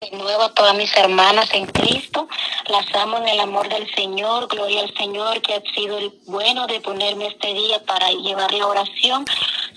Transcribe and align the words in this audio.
De 0.00 0.16
nuevo 0.16 0.44
a 0.44 0.54
todas 0.54 0.76
mis 0.76 0.96
hermanas 0.96 1.52
en 1.54 1.66
Cristo, 1.66 2.28
las 2.68 2.86
amo 2.94 3.16
en 3.16 3.26
el 3.30 3.40
amor 3.40 3.68
del 3.68 3.92
Señor, 3.96 4.46
gloria 4.46 4.82
al 4.82 4.94
Señor 4.94 5.42
que 5.42 5.54
ha 5.54 5.60
sido 5.74 5.98
el 5.98 6.12
bueno 6.26 6.68
de 6.68 6.80
ponerme 6.80 7.26
este 7.26 7.52
día 7.52 7.84
para 7.84 8.08
llevar 8.12 8.52
la 8.52 8.68
oración. 8.68 9.24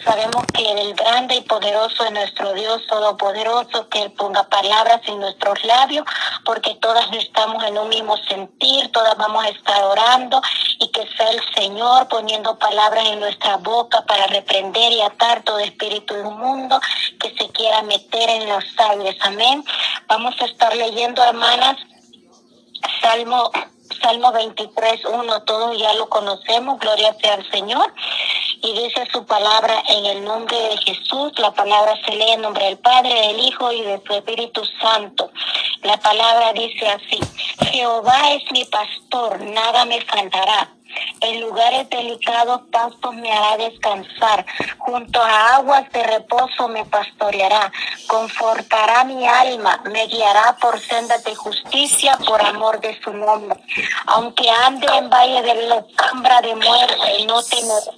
Sabemos 0.03 0.45
que 0.53 0.71
el 0.71 0.93
grande 0.95 1.35
y 1.35 1.41
poderoso 1.41 2.03
es 2.05 2.11
nuestro 2.11 2.53
Dios 2.53 2.81
Todopoderoso, 2.87 3.87
que 3.89 4.01
Él 4.03 4.11
ponga 4.13 4.43
palabras 4.49 5.01
en 5.05 5.19
nuestros 5.19 5.63
labios, 5.63 6.05
porque 6.43 6.75
todas 6.75 7.05
estamos 7.13 7.63
en 7.63 7.77
un 7.77 7.89
mismo 7.89 8.17
sentir, 8.17 8.91
todas 8.91 9.15
vamos 9.17 9.43
a 9.43 9.49
estar 9.49 9.83
orando 9.83 10.41
y 10.79 10.87
que 10.89 11.07
sea 11.15 11.29
el 11.29 11.41
Señor 11.53 12.07
poniendo 12.07 12.57
palabras 12.57 13.05
en 13.09 13.19
nuestra 13.19 13.57
boca 13.57 14.03
para 14.05 14.25
reprender 14.27 14.91
y 14.91 15.01
atar 15.01 15.43
todo 15.43 15.59
espíritu 15.59 16.15
inmundo 16.17 16.79
que 17.19 17.35
se 17.35 17.49
quiera 17.49 17.83
meter 17.83 18.29
en 18.29 18.49
los 18.49 18.63
aires. 18.77 19.15
Amén. 19.21 19.63
Vamos 20.07 20.35
a 20.41 20.45
estar 20.45 20.75
leyendo, 20.75 21.23
hermanas, 21.23 21.77
Salmo 23.01 23.51
Salmo 24.01 24.31
23, 24.31 25.05
1, 25.05 25.43
todos 25.43 25.77
ya 25.77 25.93
lo 25.93 26.09
conocemos, 26.09 26.79
gloria 26.79 27.15
sea 27.21 27.35
al 27.35 27.51
Señor. 27.51 27.93
Y 28.61 28.73
dice 28.73 29.07
su 29.11 29.25
palabra 29.25 29.81
en 29.89 30.05
el 30.05 30.23
nombre 30.23 30.55
de 30.55 30.77
Jesús, 30.77 31.33
la 31.37 31.51
palabra 31.51 31.95
se 32.05 32.15
lee 32.15 32.31
en 32.31 32.41
nombre 32.41 32.65
del 32.65 32.77
Padre, 32.77 33.13
del 33.27 33.39
Hijo 33.39 33.71
y 33.71 33.81
de 33.81 34.01
su 34.05 34.13
Espíritu 34.13 34.61
Santo. 34.79 35.31
La 35.81 35.97
palabra 35.97 36.53
dice 36.53 36.87
así, 36.87 37.19
Jehová 37.71 38.33
es 38.33 38.43
mi 38.51 38.65
pastor, 38.65 39.41
nada 39.41 39.85
me 39.85 39.99
faltará. 40.01 40.69
En 41.21 41.41
lugares 41.41 41.89
delicados 41.89 42.61
pastos 42.71 43.13
me 43.15 43.31
hará 43.31 43.57
descansar. 43.57 44.45
Junto 44.77 45.21
a 45.21 45.55
aguas 45.55 45.91
de 45.91 46.03
reposo 46.03 46.67
me 46.67 46.85
pastoreará. 46.85 47.71
Confortará 48.07 49.03
mi 49.03 49.27
alma. 49.27 49.81
Me 49.91 50.07
guiará 50.07 50.57
por 50.61 50.79
sendas 50.79 51.23
de 51.23 51.35
justicia 51.35 52.17
por 52.25 52.41
amor 52.41 52.79
de 52.81 52.99
su 53.01 53.13
nombre. 53.13 53.59
Aunque 54.07 54.49
ande 54.49 54.87
en 54.97 55.09
valle 55.09 55.41
de 55.41 55.67
la 55.67 55.85
de 56.41 56.55
muerte, 56.55 57.25
no 57.27 57.41
temeré 57.43 57.91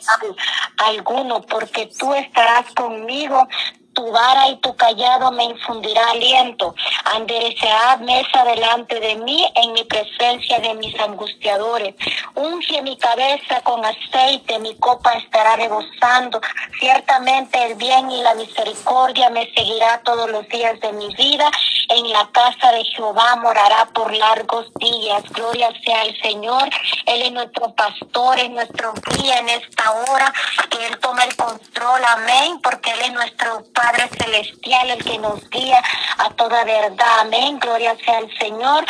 alguno, 0.78 1.42
porque 1.42 1.90
tú 1.98 2.14
estarás 2.14 2.66
conmigo 2.74 3.48
tu 3.94 4.12
vara 4.12 4.50
y 4.50 4.58
tu 4.58 4.76
callado 4.76 5.32
me 5.32 5.46
infundirá 5.46 6.12
aliento. 6.12 6.76
Anderecerá 7.14 7.98
mesa 7.98 8.44
delante 8.44 9.00
de 9.00 9.16
mí 9.16 9.46
en 9.56 9.74
mi 9.74 9.84
presencia 9.84 10.60
de 10.60 10.74
mis 10.76 10.98
angustiadores. 11.00 11.96
Unge 12.36 12.82
mi 12.82 12.98
cabeza 12.98 13.62
con 13.62 13.84
aceite, 13.86 14.60
mi 14.60 14.76
copa 14.76 15.14
estará 15.14 15.56
rebosando. 15.56 16.42
Ciertamente 16.80 17.64
el 17.66 17.76
bien 17.76 18.12
y 18.12 18.22
la 18.22 18.36
misericordia 18.36 19.30
me 19.30 19.52
seguirá 19.54 20.02
todos 20.04 20.30
los 20.30 20.48
días 20.50 20.80
de 20.80 20.92
mi 20.94 21.14
vida. 21.16 21.50
En 21.96 22.10
la 22.10 22.28
casa 22.32 22.72
de 22.72 22.84
Jehová 22.86 23.36
morará 23.36 23.86
por 23.94 24.12
largos 24.12 24.66
días. 24.80 25.22
Gloria 25.30 25.70
sea 25.86 26.02
al 26.02 26.20
Señor. 26.22 26.68
Él 27.06 27.22
es 27.22 27.32
nuestro 27.32 27.72
pastor, 27.76 28.40
es 28.40 28.50
nuestro 28.50 28.94
guía 29.12 29.38
en 29.38 29.50
esta 29.50 29.92
hora. 29.92 30.34
Que 30.72 30.88
Él 30.88 30.98
tome 31.00 31.24
el 31.24 31.36
control. 31.36 32.02
Amén. 32.04 32.60
Porque 32.64 32.90
Él 32.94 33.02
es 33.02 33.14
nuestro 33.14 33.64
Padre 33.76 34.10
Celestial, 34.18 34.90
el 34.90 35.04
que 35.04 35.20
nos 35.20 35.48
guía 35.52 35.84
a 36.18 36.32
toda 36.32 36.64
verdad. 36.64 37.20
Amén. 37.20 37.60
Gloria 37.60 37.96
sea 38.04 38.18
al 38.18 38.38
Señor. 38.40 38.86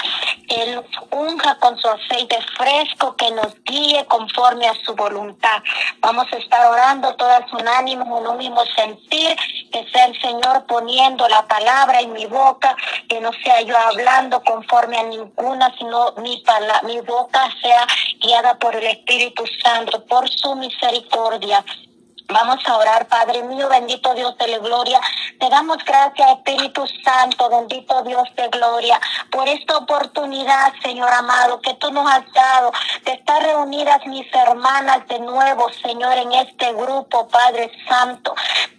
Él 0.48 0.82
unja 1.12 1.56
con 1.60 1.78
su 1.80 1.90
aceite 1.90 2.38
fresco 2.58 3.16
que 3.16 3.32
nos 3.32 3.54
guíe 3.64 4.06
conforme 4.06 4.68
a 4.68 4.76
su 4.86 4.96
voluntad. 4.96 5.62
Vamos 6.00 6.28
a 6.32 6.38
estar 6.38 6.66
orando 6.68 7.16
todas 7.16 7.52
unánimes 7.52 8.06
en 8.08 8.28
un 8.28 8.38
mismo 8.38 8.64
sentir, 8.76 9.36
que 9.72 9.86
sea 9.92 10.06
el 10.06 10.22
Señor 10.22 10.66
poniendo 10.68 11.28
la 11.28 11.46
palabra 11.48 12.02
en 12.02 12.14
mi 12.14 12.26
boca, 12.26 12.76
que 13.08 13.20
no 13.20 13.32
sea 13.44 13.62
yo 13.62 13.78
hablando 13.78 14.42
conforme 14.44 14.98
a 14.98 15.04
ninguna, 15.04 15.74
sino 15.78 16.14
mi, 16.18 16.44
mi 16.84 17.02
boca 17.02 17.50
sea 17.62 17.88
guiada 18.20 18.56
por 18.56 18.76
el 18.76 18.86
Espíritu 18.86 19.44
Santo, 19.62 20.04
por 20.06 20.30
su 20.30 20.56
misericordia. 20.56 21.64
Vamos 22.30 22.58
a 22.66 22.78
orar, 22.78 23.08
Padre 23.08 23.44
mío, 23.44 23.68
bendito 23.70 24.14
Dios 24.14 24.38
de 24.38 24.48
la 24.48 24.58
gloria. 24.60 25.00
Te 25.40 25.50
damos 25.50 25.78
gracias, 25.86 26.38
Espíritu 26.38 26.86
Santo, 27.04 27.50
bendito 27.50 28.02
Dios 28.04 28.24
de 28.36 28.48
gloria, 28.48 29.00
por 29.30 29.48
esta 29.48 29.78
oportunidad, 29.78 30.74
Señor 30.82 31.12
amado, 31.12 31.60
que 31.60 31.74
tú 31.76 31.92
nos 31.92 32.10
has 32.10 32.24
dado 32.32 32.72
de 33.04 33.12
estar 33.12 33.44
reunidas 33.44 34.06
mis 34.08 34.26
hermanas 34.34 35.06
de 35.10 35.20
nuevo, 35.20 35.70
Señor, 35.82 36.18
en 36.18 36.32
este 36.34 36.72
grupo, 36.74 37.28
Padre 37.28 37.72
Santo. 37.88 38.34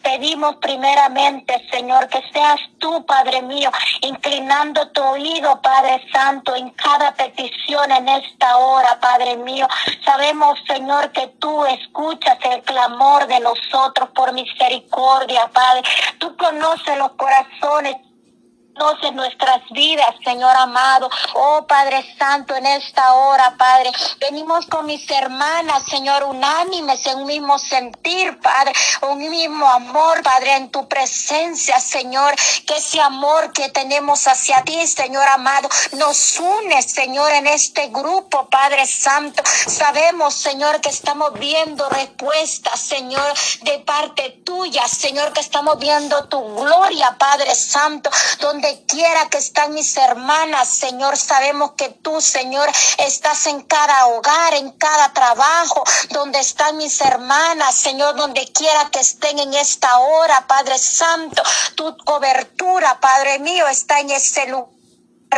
Pedimos 0.04 0.56
primeramente, 0.56 1.66
Señor, 1.72 2.08
que 2.08 2.20
seas 2.30 2.60
tú, 2.78 3.04
Padre 3.06 3.40
mío, 3.40 3.70
inclinando 4.02 4.86
tu 4.90 5.02
oído, 5.02 5.62
Padre 5.62 6.06
Santo, 6.12 6.54
en 6.54 6.68
cada 6.70 7.12
petición 7.14 7.90
en 7.90 8.08
esta 8.10 8.58
hora, 8.58 9.00
Padre 9.00 9.38
mío. 9.38 9.66
Sabemos, 10.04 10.58
Señor, 10.66 11.10
que 11.10 11.28
tú 11.38 11.64
escuchas 11.64 12.38
el 12.52 12.62
clamor 12.62 13.26
de 13.26 13.40
nosotros 13.40 14.10
por 14.14 14.34
misericordia, 14.34 15.50
Padre. 15.52 15.82
Tú 16.18 16.36
conoces 16.36 16.98
los 16.98 17.12
corazones 17.12 17.96
conoces 18.74 19.12
nuestras 19.12 19.60
vidas, 19.70 20.14
Señor 20.24 20.54
amado. 20.56 21.08
Oh 21.34 21.64
Padre 21.66 22.04
Santo, 22.18 22.54
en 22.54 22.66
esta 22.66 23.14
hora, 23.14 23.54
Padre, 23.56 23.90
venimos 24.20 24.66
con 24.66 24.86
mis 24.86 25.08
hermanas, 25.10 25.82
Señor, 25.88 26.24
unánimes 26.24 27.06
en 27.06 27.18
un 27.18 27.26
mismo 27.26 27.58
sentir, 27.58 28.38
Padre, 28.40 28.72
un 29.02 29.18
mismo 29.18 29.66
amor, 29.66 30.22
Padre, 30.22 30.56
en 30.56 30.70
tu 30.70 30.88
presencia, 30.88 31.78
Señor. 31.80 32.34
Que 32.66 32.76
ese 32.76 33.00
amor 33.00 33.52
que 33.52 33.68
tenemos 33.70 34.26
hacia 34.26 34.62
ti, 34.62 34.86
Señor 34.86 35.26
amado, 35.28 35.68
nos 35.92 36.38
une, 36.38 36.82
Señor, 36.82 37.32
en 37.32 37.46
este 37.46 37.88
grupo, 37.88 38.48
Padre 38.48 38.86
Santo. 38.86 39.42
Sabemos, 39.46 40.34
Señor, 40.34 40.80
que 40.80 40.88
estamos 40.88 41.32
viendo 41.34 41.88
respuestas, 41.90 42.80
Señor, 42.80 43.34
de 43.62 43.78
parte 43.80 44.40
tuya, 44.44 44.86
Señor, 44.88 45.32
que 45.32 45.40
estamos 45.40 45.78
viendo 45.78 46.28
tu 46.28 46.40
gloria, 46.56 47.16
Padre 47.18 47.54
Santo, 47.54 48.10
donde 48.40 48.63
quiera 48.86 49.28
que 49.28 49.38
están 49.38 49.74
mis 49.74 49.96
hermanas, 49.96 50.68
Señor, 50.68 51.16
sabemos 51.16 51.72
que 51.76 51.88
tú, 51.90 52.20
Señor, 52.20 52.68
estás 52.98 53.46
en 53.46 53.62
cada 53.62 54.06
hogar, 54.06 54.54
en 54.54 54.70
cada 54.72 55.12
trabajo, 55.12 55.84
donde 56.10 56.40
están 56.40 56.76
mis 56.76 57.00
hermanas, 57.00 57.74
Señor, 57.74 58.16
donde 58.16 58.46
quiera 58.52 58.90
que 58.90 59.00
estén 59.00 59.38
en 59.38 59.54
esta 59.54 59.98
hora, 59.98 60.46
Padre 60.46 60.78
Santo, 60.78 61.42
tu 61.74 61.96
cobertura, 61.98 63.00
Padre 63.00 63.38
mío, 63.38 63.66
está 63.68 64.00
en 64.00 64.10
ese 64.10 64.46
lugar 64.46 64.73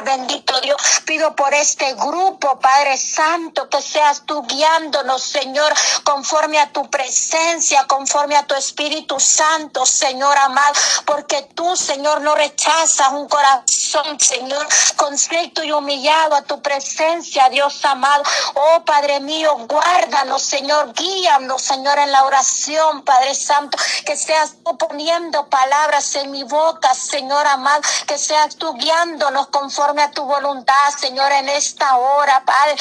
Bendito 0.02 0.60
Dios, 0.60 0.76
pido 1.06 1.34
por 1.34 1.54
este 1.54 1.94
grupo, 1.94 2.58
Padre 2.60 2.98
Santo, 2.98 3.68
que 3.68 3.80
seas 3.80 4.22
tú 4.26 4.42
guiándonos, 4.42 5.22
Señor, 5.22 5.72
conforme 6.04 6.58
a 6.58 6.70
tu 6.70 6.88
presencia, 6.90 7.86
conforme 7.86 8.36
a 8.36 8.46
tu 8.46 8.54
Espíritu 8.54 9.18
Santo, 9.18 9.86
Señor 9.86 10.36
amado, 10.36 10.74
porque 11.06 11.48
tú, 11.54 11.76
Señor, 11.76 12.20
no 12.20 12.34
rechazas 12.34 13.08
un 13.12 13.26
corazón, 13.28 14.20
Señor, 14.20 14.66
conflicto 14.96 15.64
y 15.64 15.72
humillado 15.72 16.34
a 16.34 16.42
tu 16.42 16.60
presencia, 16.60 17.48
Dios 17.48 17.84
amado. 17.84 18.22
Oh, 18.54 18.84
Padre 18.84 19.20
mío, 19.20 19.56
guárdanos, 19.66 20.42
Señor, 20.42 20.92
guíanos, 20.92 21.62
Señor, 21.62 21.98
en 21.98 22.12
la 22.12 22.24
oración, 22.24 23.02
Padre 23.02 23.34
Santo, 23.34 23.78
que 24.04 24.16
seas 24.16 24.52
tú 24.62 24.76
poniendo 24.76 25.48
palabras 25.48 26.14
en 26.16 26.30
mi 26.30 26.42
boca, 26.44 26.94
Señor 26.94 27.46
amado, 27.46 27.82
que 28.06 28.18
seas 28.18 28.56
tú 28.56 28.74
guiándonos 28.74 29.46
conforme 29.48 29.85
a 29.88 30.10
tu 30.10 30.24
voluntad, 30.24 30.74
Señor, 30.98 31.30
en 31.30 31.48
esta 31.48 31.96
hora, 31.96 32.44
Padre. 32.44 32.76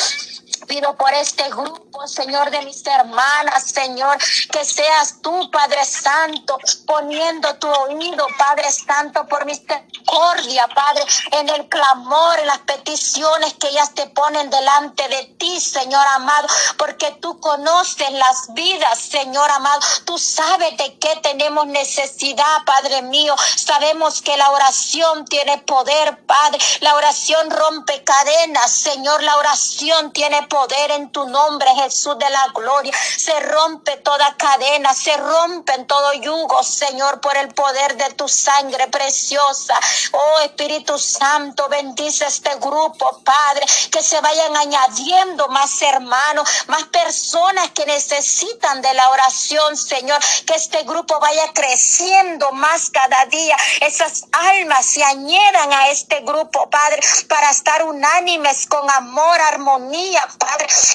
Pido 0.68 0.96
por 0.96 1.14
este 1.14 1.48
grupo, 1.50 2.08
Señor, 2.08 2.50
de 2.50 2.62
mis 2.64 2.86
hermanas, 2.88 3.70
Señor, 3.70 4.18
que 4.52 4.66
seas 4.66 5.22
tú, 5.22 5.52
Padre 5.52 5.86
Santo, 5.86 6.58
poniendo 6.88 7.56
tu 7.58 7.68
oído, 7.68 8.26
Padre 8.38 8.72
Santo, 8.72 9.28
por 9.28 9.46
misericordia, 9.46 10.68
Padre, 10.74 11.04
en 11.34 11.50
el 11.50 11.70
clamor, 11.70 12.40
en 12.40 12.48
las 12.48 12.60
peticiones 12.60 13.54
que 13.56 13.68
ellas 13.68 13.94
te 13.94 14.08
ponen 14.08 14.50
delante 14.50 15.08
de 15.08 15.36
ti, 15.38 15.60
Señor 15.60 16.06
amado, 16.16 16.48
porque 16.78 17.12
tú 17.22 17.40
conoces 17.40 18.12
las 18.12 18.54
vidas, 18.54 19.00
Señor 19.00 19.50
amado. 19.52 19.82
Tú 20.06 20.18
sabes 20.18 20.78
de 20.78 20.98
qué 20.98 21.16
tenemos 21.22 21.68
necesidad, 21.68 22.64
Padre 22.66 23.04
mío. 23.04 23.36
Sabemos 23.56 24.22
que 24.22 24.36
la 24.36 24.50
oración 24.50 25.26
tiene 25.26 25.60
poder, 25.60 26.26
Padre. 26.26 26.60
La 26.82 26.96
oración 26.96 27.52
rompe 27.52 28.04
cadenas, 28.04 28.72
Señor. 28.72 29.22
La 29.22 29.38
oración 29.38 30.12
tiene 30.12 30.42
poder 30.48 30.55
poder 30.56 30.92
en 30.92 31.12
tu 31.12 31.28
nombre, 31.28 31.68
Jesús 31.84 32.18
de 32.18 32.30
la 32.30 32.48
gloria. 32.54 32.94
Se 33.18 33.38
rompe 33.42 33.98
toda 33.98 34.38
cadena, 34.38 34.94
se 34.94 35.18
rompen 35.18 35.86
todo 35.86 36.14
yugo, 36.14 36.64
Señor, 36.64 37.20
por 37.20 37.36
el 37.36 37.50
poder 37.54 37.98
de 37.98 38.14
tu 38.14 38.30
sangre 38.30 38.88
preciosa. 38.88 39.78
Oh 40.14 40.40
Espíritu 40.46 40.98
Santo, 40.98 41.68
bendice 41.68 42.26
este 42.26 42.56
grupo, 42.56 43.22
Padre, 43.26 43.66
que 43.92 44.02
se 44.02 44.22
vayan 44.22 44.56
añadiendo 44.56 45.50
más 45.50 45.82
hermanos, 45.82 46.48
más 46.68 46.84
personas 46.86 47.72
que 47.72 47.86
necesitan 47.86 48.82
de 48.82 48.94
la 48.94 49.10
oración, 49.10 49.76
Señor, 49.76 50.20
que 50.46 50.56
este 50.56 50.84
grupo 50.84 51.20
vaya 51.20 51.52
creciendo 51.54 52.54
más 52.54 52.90
cada 52.92 53.26
día. 53.26 53.58
Esas 53.82 54.24
almas 54.32 54.86
se 54.86 55.04
añadan 55.04 55.74
a 55.74 55.90
este 55.90 56.22
grupo, 56.22 56.70
Padre, 56.70 57.02
para 57.28 57.50
estar 57.50 57.84
unánimes 57.84 58.68
con 58.68 58.90
amor, 58.92 59.42
armonía, 59.42 60.26
Padre, 60.40 60.45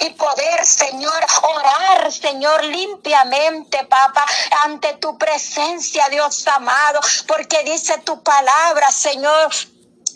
y 0.01 0.11
poder, 0.11 0.65
Señor, 0.65 1.27
orar, 1.43 2.13
Señor, 2.13 2.65
limpiamente, 2.65 3.85
Papa, 3.85 4.25
ante 4.65 4.95
tu 4.95 5.17
presencia, 5.19 6.09
Dios 6.09 6.47
amado, 6.49 7.01
porque 7.27 7.63
dice 7.65 7.99
tu 7.99 8.23
palabra, 8.23 8.91
Señor 8.91 9.51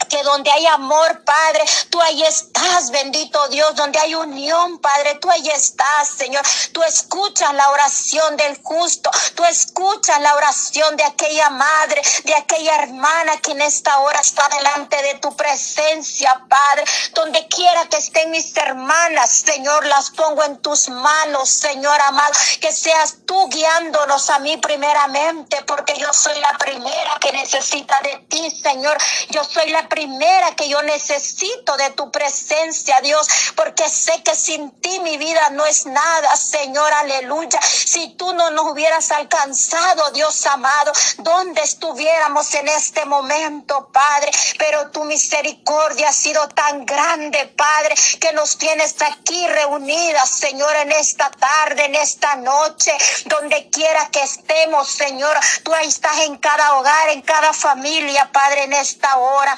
que 0.08 0.22
donde 0.22 0.50
hay 0.50 0.66
amor, 0.66 1.24
Padre, 1.24 1.64
tú 1.90 2.00
ahí 2.00 2.22
estás, 2.22 2.90
bendito 2.90 3.48
Dios, 3.48 3.74
donde 3.74 3.98
hay 3.98 4.14
unión, 4.14 4.78
Padre, 4.78 5.16
tú 5.16 5.30
ahí 5.30 5.48
estás, 5.48 6.08
Señor. 6.16 6.44
Tú 6.72 6.82
escuchas 6.82 7.52
la 7.54 7.70
oración 7.70 8.36
del 8.36 8.60
justo, 8.62 9.10
tú 9.34 9.44
escuchas 9.44 10.20
la 10.20 10.34
oración 10.34 10.96
de 10.96 11.04
aquella 11.04 11.50
madre, 11.50 12.02
de 12.24 12.34
aquella 12.34 12.76
hermana 12.82 13.36
que 13.38 13.52
en 13.52 13.62
esta 13.62 13.98
hora 13.98 14.20
está 14.20 14.48
delante 14.48 15.02
de 15.02 15.14
tu 15.14 15.34
presencia, 15.36 16.44
Padre. 16.48 16.84
Donde 17.12 17.46
quiera 17.48 17.88
que 17.88 17.96
estén 17.96 18.30
mis 18.30 18.56
hermanas, 18.56 19.30
Señor, 19.30 19.86
las 19.86 20.10
pongo 20.10 20.42
en 20.44 20.58
tus 20.58 20.88
manos, 20.88 21.48
Señor 21.48 22.00
amado, 22.00 22.32
que 22.60 22.72
seas 22.72 23.18
tú 23.26 23.48
guiándonos 23.48 24.30
a 24.30 24.38
mí 24.38 24.56
primeramente, 24.56 25.62
porque 25.66 25.94
yo 25.96 26.12
soy 26.12 26.38
la 26.40 26.56
primera 26.58 27.18
que 27.20 27.32
necesita 27.32 28.00
de 28.02 28.16
ti, 28.28 28.50
Señor. 28.50 28.96
Yo 29.30 29.44
soy 29.44 29.70
la 29.70 29.88
primera 29.94 30.56
que 30.56 30.68
yo 30.68 30.82
necesito 30.82 31.76
de 31.76 31.90
tu 31.90 32.10
presencia, 32.10 32.98
Dios, 33.00 33.28
porque 33.54 33.88
sé 33.88 34.24
que 34.24 34.34
sin 34.34 34.72
ti 34.80 34.98
mi 34.98 35.18
vida 35.18 35.50
no 35.50 35.64
es 35.66 35.86
nada, 35.86 36.36
Señor, 36.36 36.92
aleluya. 36.92 37.60
Si 37.62 38.08
tú 38.16 38.34
no 38.34 38.50
nos 38.50 38.72
hubieras 38.72 39.12
alcanzado, 39.12 40.10
Dios 40.10 40.44
amado, 40.46 40.90
¿dónde 41.18 41.62
estuviéramos 41.62 42.52
en 42.54 42.66
este 42.66 43.04
momento, 43.04 43.88
Padre? 43.92 44.32
Pero 44.58 44.90
tu 44.90 45.04
misericordia 45.04 46.08
ha 46.08 46.12
sido 46.12 46.48
tan 46.48 46.84
grande, 46.84 47.46
Padre, 47.56 47.94
que 48.20 48.32
nos 48.32 48.58
tienes 48.58 49.00
aquí 49.00 49.46
reunidas, 49.46 50.28
Señor, 50.28 50.74
en 50.74 50.90
esta 50.90 51.30
tarde, 51.30 51.84
en 51.84 51.94
esta 51.94 52.34
noche, 52.34 52.92
donde 53.26 53.70
quiera 53.70 54.08
que 54.10 54.24
estemos, 54.24 54.88
Señor. 54.88 55.38
Tú 55.62 55.72
ahí 55.72 55.86
estás 55.86 56.18
en 56.18 56.36
cada 56.38 56.74
hogar, 56.78 57.10
en 57.10 57.22
cada 57.22 57.52
familia, 57.52 58.28
Padre, 58.32 58.64
en 58.64 58.72
esta 58.72 59.18
hora. 59.18 59.56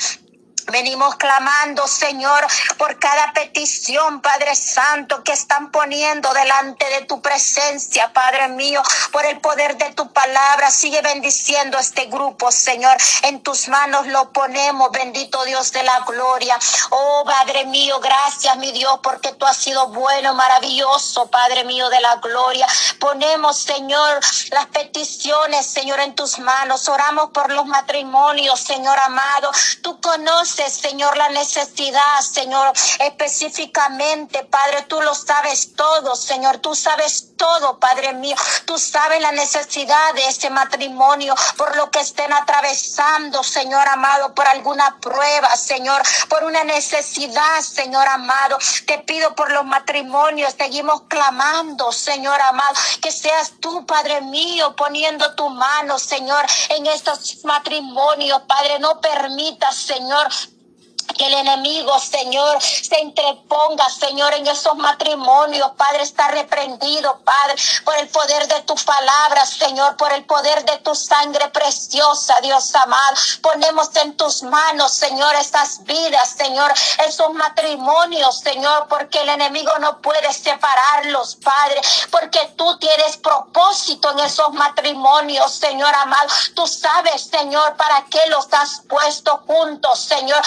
Venimos 0.72 1.14
clamando, 1.14 1.86
Señor, 1.86 2.44
por 2.76 2.98
cada 2.98 3.32
petición, 3.32 4.20
Padre 4.20 4.56
Santo, 4.56 5.22
que 5.22 5.32
están 5.32 5.70
poniendo 5.70 6.32
delante 6.34 6.84
de 6.90 7.02
tu 7.02 7.22
presencia, 7.22 8.12
Padre 8.12 8.48
mío, 8.48 8.82
por 9.12 9.24
el 9.24 9.40
poder 9.40 9.76
de 9.76 9.92
tu 9.92 10.12
palabra. 10.12 10.72
Sigue 10.72 11.00
bendiciendo 11.02 11.78
este 11.78 12.06
grupo, 12.06 12.50
Señor. 12.50 12.96
En 13.22 13.42
tus 13.44 13.68
manos 13.68 14.08
lo 14.08 14.32
ponemos, 14.32 14.90
bendito 14.90 15.44
Dios 15.44 15.70
de 15.70 15.84
la 15.84 16.00
gloria. 16.00 16.58
Oh, 16.90 17.22
Padre 17.24 17.64
mío, 17.66 18.00
gracias, 18.00 18.56
mi 18.56 18.72
Dios, 18.72 18.98
porque 19.04 19.32
tú 19.34 19.46
has 19.46 19.56
sido 19.56 19.86
bueno, 19.88 20.34
maravilloso, 20.34 21.28
Padre 21.28 21.62
mío 21.62 21.88
de 21.90 22.00
la 22.00 22.16
gloria. 22.16 22.66
Ponemos, 22.98 23.56
Señor, 23.56 24.18
las 24.50 24.66
peticiones, 24.66 25.64
Señor, 25.64 26.00
en 26.00 26.16
tus 26.16 26.40
manos. 26.40 26.88
Oramos 26.88 27.30
por 27.30 27.52
los 27.52 27.66
matrimonios, 27.66 28.58
Señor 28.58 28.98
amado. 28.98 29.52
Tú 29.82 30.00
conoces 30.00 30.55
Señor, 30.56 31.16
la 31.16 31.28
necesidad, 31.28 32.20
Señor, 32.20 32.72
específicamente, 33.00 34.44
Padre, 34.44 34.82
tú 34.88 35.00
lo 35.02 35.14
sabes 35.14 35.74
todo, 35.74 36.16
Señor, 36.16 36.58
tú 36.58 36.74
sabes 36.74 37.36
todo, 37.36 37.78
Padre 37.78 38.14
mío, 38.14 38.34
tú 38.64 38.78
sabes 38.78 39.20
la 39.20 39.32
necesidad 39.32 40.14
de 40.14 40.26
ese 40.26 40.48
matrimonio, 40.50 41.34
por 41.56 41.76
lo 41.76 41.90
que 41.90 42.00
estén 42.00 42.32
atravesando, 42.32 43.42
Señor 43.42 43.86
amado, 43.88 44.34
por 44.34 44.46
alguna 44.48 44.98
prueba, 45.00 45.54
Señor, 45.56 46.02
por 46.28 46.44
una 46.44 46.64
necesidad, 46.64 47.60
Señor 47.60 48.08
amado. 48.08 48.58
Te 48.86 48.98
pido 48.98 49.34
por 49.34 49.52
los 49.52 49.64
matrimonios, 49.64 50.54
seguimos 50.56 51.02
clamando, 51.08 51.92
Señor 51.92 52.40
amado, 52.40 52.74
que 53.02 53.12
seas 53.12 53.52
tú, 53.60 53.84
Padre 53.86 54.22
mío, 54.22 54.74
poniendo 54.74 55.34
tu 55.34 55.48
mano, 55.50 55.98
Señor, 55.98 56.44
en 56.70 56.86
estos 56.86 57.44
matrimonios, 57.44 58.42
Padre, 58.48 58.78
no 58.78 59.00
permitas, 59.00 59.76
Señor, 59.76 60.26
que 61.16 61.26
el 61.26 61.34
enemigo, 61.34 61.98
Señor, 61.98 62.60
se 62.62 62.98
entreponga, 62.98 63.88
Señor, 63.90 64.34
en 64.34 64.46
esos 64.46 64.74
matrimonios. 64.76 65.70
Padre, 65.76 66.02
está 66.02 66.28
reprendido, 66.28 67.20
Padre, 67.24 67.54
por 67.84 67.96
el 67.96 68.08
poder 68.08 68.46
de 68.48 68.60
tu 68.62 68.74
palabra, 68.74 69.44
Señor, 69.46 69.96
por 69.96 70.12
el 70.12 70.24
poder 70.24 70.64
de 70.64 70.78
tu 70.78 70.94
sangre 70.94 71.48
preciosa, 71.48 72.34
Dios 72.42 72.74
amado. 72.74 73.16
Ponemos 73.42 73.94
en 73.96 74.16
tus 74.16 74.42
manos, 74.42 74.92
Señor, 74.94 75.34
estas 75.36 75.84
vidas, 75.84 76.34
Señor, 76.36 76.72
esos 77.06 77.32
matrimonios, 77.34 78.40
Señor, 78.40 78.86
porque 78.88 79.20
el 79.20 79.28
enemigo 79.30 79.72
no 79.80 80.00
puede 80.00 80.32
separarlos, 80.32 81.36
Padre, 81.36 81.80
porque 82.10 82.52
tú 82.56 82.78
tienes 82.78 83.16
propósito 83.16 84.10
en 84.12 84.20
esos 84.20 84.52
matrimonios, 84.52 85.52
Señor 85.52 85.94
amado. 85.94 86.28
Tú 86.54 86.66
sabes, 86.66 87.22
Señor, 87.22 87.76
para 87.76 88.04
qué 88.06 88.20
los 88.28 88.46
has 88.52 88.82
puesto 88.88 89.42
juntos, 89.46 90.00
Señor. 90.00 90.42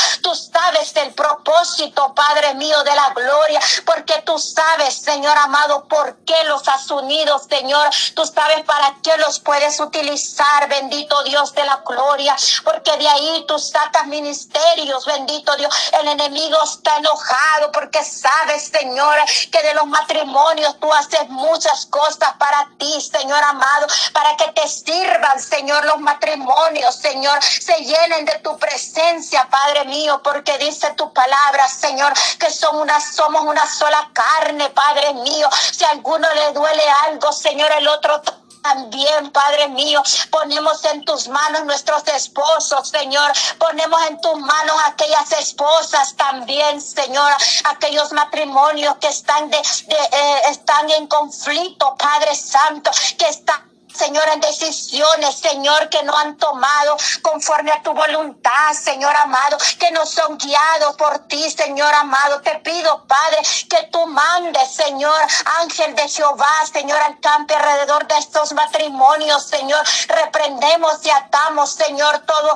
Sabes 0.52 0.96
el 0.96 1.14
propósito, 1.14 2.14
Padre 2.14 2.54
mío, 2.56 2.84
de 2.84 2.96
la 2.96 3.10
gloria, 3.10 3.60
porque 3.86 4.22
tú 4.26 4.38
sabes, 4.38 4.96
Señor 4.96 5.38
amado, 5.38 5.88
por 5.88 6.18
qué 6.26 6.44
los 6.46 6.68
has 6.68 6.90
unido, 6.92 7.40
Señor. 7.40 7.90
Tú 8.16 8.26
sabes 8.26 8.64
para 8.66 8.96
qué 9.04 9.18
los 9.18 9.40
puedes 9.40 9.80
utilizar, 9.80 10.68
bendito 10.70 11.24
Dios 11.24 11.54
de 11.54 11.64
la 11.64 11.78
gloria, 11.86 12.36
porque 12.64 12.96
de 12.98 13.08
ahí 13.08 13.46
tú 13.48 13.58
sacas 13.60 14.08
ministerios, 14.08 15.06
bendito 15.06 15.56
Dios. 15.56 15.74
El 16.00 16.08
enemigo 16.08 16.58
está 16.64 16.98
enojado 16.98 17.72
porque 17.72 18.04
sabes, 18.04 18.70
Señor, 18.72 19.18
que 19.52 19.62
de 19.62 19.74
los 19.74 19.88
matrimonios 19.88 20.80
tú 20.80 20.92
haces 20.94 21.30
muchas 21.30 21.86
cosas 21.88 22.34
para 22.38 22.70
ti, 22.78 23.02
Señor 23.02 23.44
amado, 23.44 23.88
para 24.14 24.36
que 24.38 24.48
te 24.54 24.68
sirvan, 24.68 25.40
Señor, 25.40 25.86
los 25.86 26.00
matrimonios, 26.00 26.96
Señor, 26.96 27.42
se 27.44 27.76
llenen 27.84 28.26
de 28.26 28.40
tu 28.40 28.58
presencia, 28.58 29.48
Padre 29.50 29.86
mío, 29.86 30.22
por 30.24 30.39
porque 30.40 30.58
dice 30.58 30.90
tu 30.92 31.12
palabra, 31.12 31.68
Señor, 31.68 32.14
que 32.40 32.50
son 32.50 32.88
somos 33.14 33.42
una 33.42 33.66
sola 33.68 34.10
carne, 34.14 34.70
Padre 34.70 35.14
mío. 35.16 35.50
Si 35.72 35.84
alguno 35.84 36.34
le 36.34 36.54
duele 36.54 36.84
algo, 37.08 37.34
Señor, 37.34 37.70
el 37.74 37.86
otro 37.90 38.22
también, 38.62 39.32
Padre 39.32 39.68
mío, 39.68 40.02
ponemos 40.32 40.86
en 40.86 41.04
tus 41.04 41.28
manos 41.28 41.66
nuestros 41.66 42.08
esposos, 42.08 42.88
Señor. 42.88 43.34
Ponemos 43.58 44.02
en 44.08 44.22
tus 44.22 44.38
manos 44.38 44.78
aquellas 44.86 45.30
esposas 45.34 46.16
también, 46.16 46.80
Señor. 46.80 47.34
Aquellos 47.66 48.14
matrimonios 48.14 48.96
que 49.02 49.10
están, 49.10 49.50
de, 49.50 49.58
eh, 49.58 50.42
están 50.52 50.90
en 50.90 51.08
conflicto, 51.08 51.96
Padre 51.98 52.34
Santo, 52.34 52.92
que 53.18 53.28
están 53.28 53.69
Señor, 53.94 54.28
en 54.30 54.42
decisiones, 54.42 55.40
Señor, 55.40 55.90
que 55.90 56.04
no 56.04 56.16
han 56.16 56.38
tomado 56.38 56.98
conforme 57.22 57.72
a 57.72 57.82
tu 57.82 57.94
voluntad, 57.94 58.74
Señor 58.74 59.16
amado, 59.16 59.58
que 59.80 59.92
no 59.92 60.06
son 60.06 60.38
guiados 60.38 60.96
por 60.96 61.20
ti, 61.28 61.50
Señor 61.50 61.94
amado. 61.94 62.42
Te 62.42 62.56
pido, 62.60 63.06
Padre, 63.08 63.40
que 63.70 63.90
tú 63.92 64.06
mandes, 64.08 64.72
Señor, 64.74 65.20
ángel 65.62 65.96
de 65.96 66.08
Jehová, 66.08 66.66
Señor, 66.72 67.00
al 67.02 67.18
alrededor 67.56 68.08
de 68.08 68.18
estos 68.18 68.54
matrimonios, 68.54 69.46
Señor. 69.46 69.84
Reprendemos 70.08 71.06
y 71.06 71.10
atamos, 71.10 71.72
Señor, 71.72 72.20
todo 72.20 72.56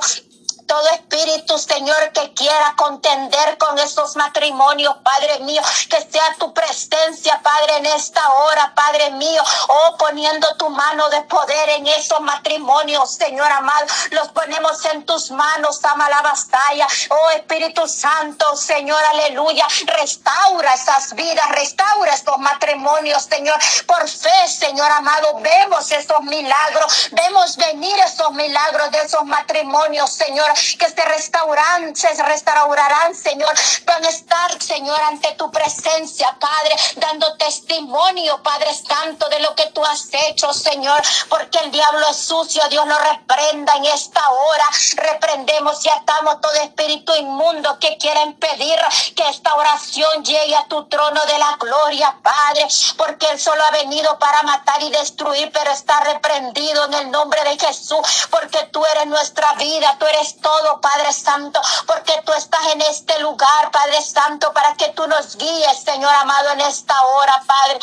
todo 0.66 0.88
espíritu, 0.90 1.58
Señor, 1.58 2.12
que 2.12 2.32
quiera 2.32 2.74
contender 2.76 3.58
con 3.58 3.78
esos 3.78 4.16
matrimonios, 4.16 4.96
Padre 5.04 5.40
mío, 5.40 5.60
que 5.90 6.00
sea 6.10 6.34
tu 6.38 6.52
presencia, 6.54 7.23
En 7.66 7.86
esta 7.86 8.28
hora, 8.28 8.72
Padre 8.74 9.10
mío, 9.12 9.42
oh, 9.68 9.96
poniendo 9.96 10.54
tu 10.56 10.68
mano 10.68 11.08
de 11.08 11.22
poder 11.22 11.70
en 11.70 11.86
esos 11.86 12.20
matrimonios, 12.20 13.14
Señor 13.14 13.50
amado, 13.50 13.86
los 14.10 14.28
ponemos 14.28 14.84
en 14.84 15.04
tus 15.06 15.30
manos, 15.30 15.82
ama 15.84 16.08
la 16.10 16.20
bastalla, 16.20 16.86
oh 17.08 17.30
Espíritu 17.30 17.88
Santo, 17.88 18.54
Señor, 18.56 19.02
aleluya, 19.12 19.66
restaura 19.86 20.74
esas 20.74 21.14
vidas, 21.14 21.48
restaura 21.50 22.12
estos 22.12 22.38
matrimonios, 22.38 23.24
Señor, 23.24 23.58
por 23.86 24.08
fe, 24.08 24.48
Señor 24.48 24.90
amado, 24.92 25.34
vemos 25.40 25.90
esos 25.90 26.20
milagros, 26.22 27.08
vemos 27.12 27.56
venir 27.56 27.96
esos 28.00 28.30
milagros 28.32 28.90
de 28.90 29.02
esos 29.02 29.24
matrimonios, 29.24 30.12
Señor, 30.12 30.52
que 30.78 30.88
se 30.90 31.04
restauran, 31.04 31.96
se 31.96 32.12
restaurarán, 32.22 33.14
Señor. 33.14 33.52
Van 33.84 34.04
a 34.04 34.08
estar, 34.08 34.62
Señor, 34.62 35.00
ante 35.02 35.32
tu 35.32 35.50
presencia, 35.50 36.36
Padre, 36.38 36.76
dando 36.96 37.36
testimonio, 37.54 38.42
Padre 38.42 38.74
Santo, 38.74 39.28
de 39.28 39.40
lo 39.40 39.54
que 39.54 39.66
tú 39.66 39.84
has 39.84 40.08
hecho, 40.28 40.52
Señor, 40.52 41.00
porque 41.28 41.58
el 41.58 41.70
diablo 41.70 42.06
es 42.10 42.16
sucio, 42.16 42.62
Dios 42.68 42.86
lo 42.86 42.98
reprenda 42.98 43.76
en 43.76 43.84
esta 43.86 44.20
hora. 44.28 44.64
Reprendemos 44.96 45.84
y 45.84 45.88
atamos 45.88 46.40
todo 46.40 46.52
espíritu 46.54 47.14
inmundo 47.14 47.78
que 47.78 47.96
quiera 47.98 48.22
impedir 48.22 48.78
esta 49.24 49.54
oración 49.54 50.24
llegue 50.24 50.56
a 50.56 50.66
tu 50.66 50.84
trono 50.86 51.24
de 51.26 51.38
la 51.38 51.56
gloria, 51.58 52.16
Padre, 52.22 52.66
porque 52.96 53.28
Él 53.30 53.40
solo 53.40 53.62
ha 53.64 53.70
venido 53.70 54.18
para 54.18 54.42
matar 54.42 54.82
y 54.82 54.90
destruir, 54.90 55.50
pero 55.52 55.70
está 55.70 56.00
reprendido 56.00 56.84
en 56.86 56.94
el 56.94 57.10
nombre 57.10 57.42
de 57.44 57.58
Jesús, 57.58 58.28
porque 58.30 58.64
tú 58.72 58.84
eres 58.86 59.06
nuestra 59.06 59.54
vida, 59.54 59.96
tú 59.98 60.06
eres 60.06 60.40
todo, 60.40 60.80
Padre 60.80 61.12
Santo, 61.12 61.60
porque 61.86 62.20
tú 62.24 62.32
estás 62.32 62.66
en 62.72 62.80
este 62.82 63.18
lugar, 63.20 63.70
Padre 63.70 64.02
Santo, 64.02 64.52
para 64.52 64.74
que 64.74 64.88
tú 64.90 65.06
nos 65.06 65.36
guíes, 65.36 65.82
Señor 65.84 66.12
amado, 66.14 66.50
en 66.50 66.60
esta 66.62 67.00
hora, 67.02 67.42
Padre. 67.46 67.78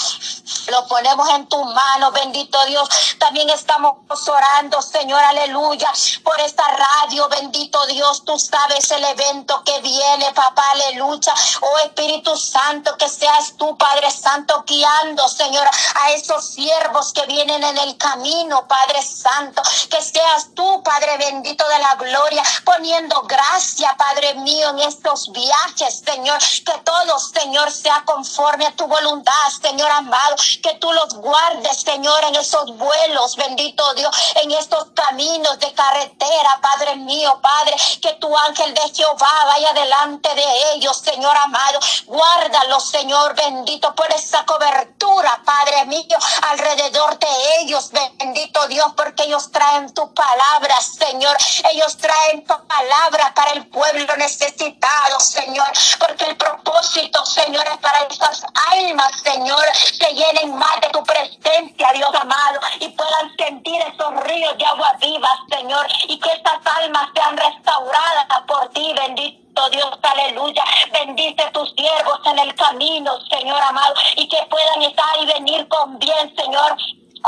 Lo 0.67 0.87
ponemos 0.87 1.29
en 1.29 1.47
tu 1.47 1.63
mano, 1.63 2.11
bendito 2.11 2.63
Dios. 2.65 2.87
También 3.19 3.49
estamos 3.49 3.97
orando, 4.27 4.81
Señor, 4.81 5.21
aleluya, 5.23 5.91
por 6.23 6.39
esta 6.41 6.63
radio, 6.67 7.27
bendito 7.29 7.85
Dios. 7.87 8.23
Tú 8.25 8.37
sabes 8.37 8.89
el 8.91 9.03
evento 9.03 9.63
que 9.63 9.79
viene, 9.81 10.31
papá, 10.33 10.63
aleluya. 10.71 11.30
Oh 11.61 11.77
Espíritu 11.79 12.35
Santo, 12.35 12.95
que 12.97 13.07
seas 13.07 13.53
tú, 13.57 13.77
Padre 13.77 14.09
Santo, 14.11 14.63
guiando, 14.65 15.27
Señor, 15.27 15.67
a 15.95 16.11
esos 16.11 16.45
siervos 16.45 17.13
que 17.13 17.25
vienen 17.25 17.63
en 17.63 17.77
el 17.77 17.97
camino, 17.97 18.67
Padre 18.67 19.01
Santo. 19.01 19.61
Que 19.89 20.01
seas 20.01 20.49
tú, 20.55 20.81
Padre 20.83 21.17
bendito 21.17 21.67
de 21.67 21.79
la 21.79 21.95
gloria, 21.95 22.43
poniendo 22.65 23.21
gracia, 23.23 23.95
Padre 23.97 24.35
mío, 24.35 24.69
en 24.69 24.79
estos 24.79 25.31
viajes, 25.31 26.01
Señor. 26.05 26.37
Que 26.65 26.77
todo, 26.83 27.19
Señor, 27.19 27.71
sea 27.71 28.03
conforme 28.05 28.65
a 28.65 28.75
tu 28.75 28.87
voluntad, 28.87 29.49
Señor 29.61 29.89
amado. 29.91 30.35
Que 30.63 30.73
tú 30.75 30.91
los 30.91 31.13
guardes, 31.15 31.81
Señor, 31.81 32.23
en 32.25 32.35
esos 32.35 32.77
vuelos, 32.77 33.35
bendito 33.35 33.93
Dios, 33.93 34.15
en 34.35 34.51
estos 34.51 34.87
caminos 34.93 35.59
de 35.59 35.71
carretera, 35.73 36.59
Padre 36.61 36.95
mío, 36.97 37.39
Padre. 37.41 37.75
Que 38.01 38.13
tu 38.13 38.35
ángel 38.35 38.73
de 38.73 38.89
Jehová 38.93 39.45
vaya 39.45 39.73
delante 39.73 40.33
de 40.35 40.73
ellos, 40.73 40.97
Señor 40.97 41.20
amado. 41.29 41.79
Guárdalos, 42.07 42.89
Señor 42.89 43.35
bendito, 43.35 43.93
por 43.95 44.11
esa 44.11 44.45
cobertura, 44.45 45.41
Padre 45.45 45.85
mío, 45.85 46.17
alrededor 46.49 47.17
de 47.19 47.27
ellos, 47.59 47.91
bendito 47.91 48.67
Dios, 48.67 48.91
porque 48.95 49.23
ellos 49.23 49.51
traen 49.51 49.93
tu 49.93 50.13
palabra, 50.13 50.75
Señor. 50.81 51.35
Ellos 51.71 51.97
traen 51.97 52.45
tu 52.45 52.55
palabra 52.67 53.33
para 53.33 53.51
el 53.51 53.67
pueblo 53.67 54.15
necesitado, 54.17 55.19
Señor, 55.19 55.67
porque 55.99 56.25
el 56.25 56.37
propósito, 56.37 57.25
Señor, 57.25 57.65
es 57.67 57.77
para 57.77 57.99
esas 58.09 58.43
almas, 58.71 59.11
Señor, 59.23 59.63
que 59.99 60.13
llenen 60.13 60.55
más 60.55 60.81
de 60.81 60.89
tu 60.89 61.03
presencia, 61.03 61.91
Dios 61.93 62.09
amado, 62.13 62.59
y 62.79 62.89
puedan 62.89 63.35
sentir 63.37 63.81
esos 63.81 64.23
ríos 64.23 64.57
de 64.57 64.65
agua 64.65 64.93
viva, 64.99 65.29
Señor, 65.49 65.87
y 66.07 66.19
que 66.19 66.31
estas 66.31 66.59
almas 66.77 67.09
sean 67.13 67.37
restauradas 67.37 68.27
por 68.47 68.69
ti, 68.69 68.93
bendito. 68.95 69.50
Dios, 69.69 69.91
aleluya. 70.01 70.63
Bendice 70.91 71.43
tus 71.53 71.71
siervos 71.77 72.19
en 72.25 72.39
el 72.39 72.55
camino, 72.55 73.11
Señor 73.29 73.61
amado, 73.61 73.93
y 74.15 74.27
que 74.27 74.37
puedan 74.49 74.81
estar 74.81 75.21
y 75.21 75.25
venir 75.25 75.67
con 75.67 75.99
bien, 75.99 76.33
Señor, 76.35 76.75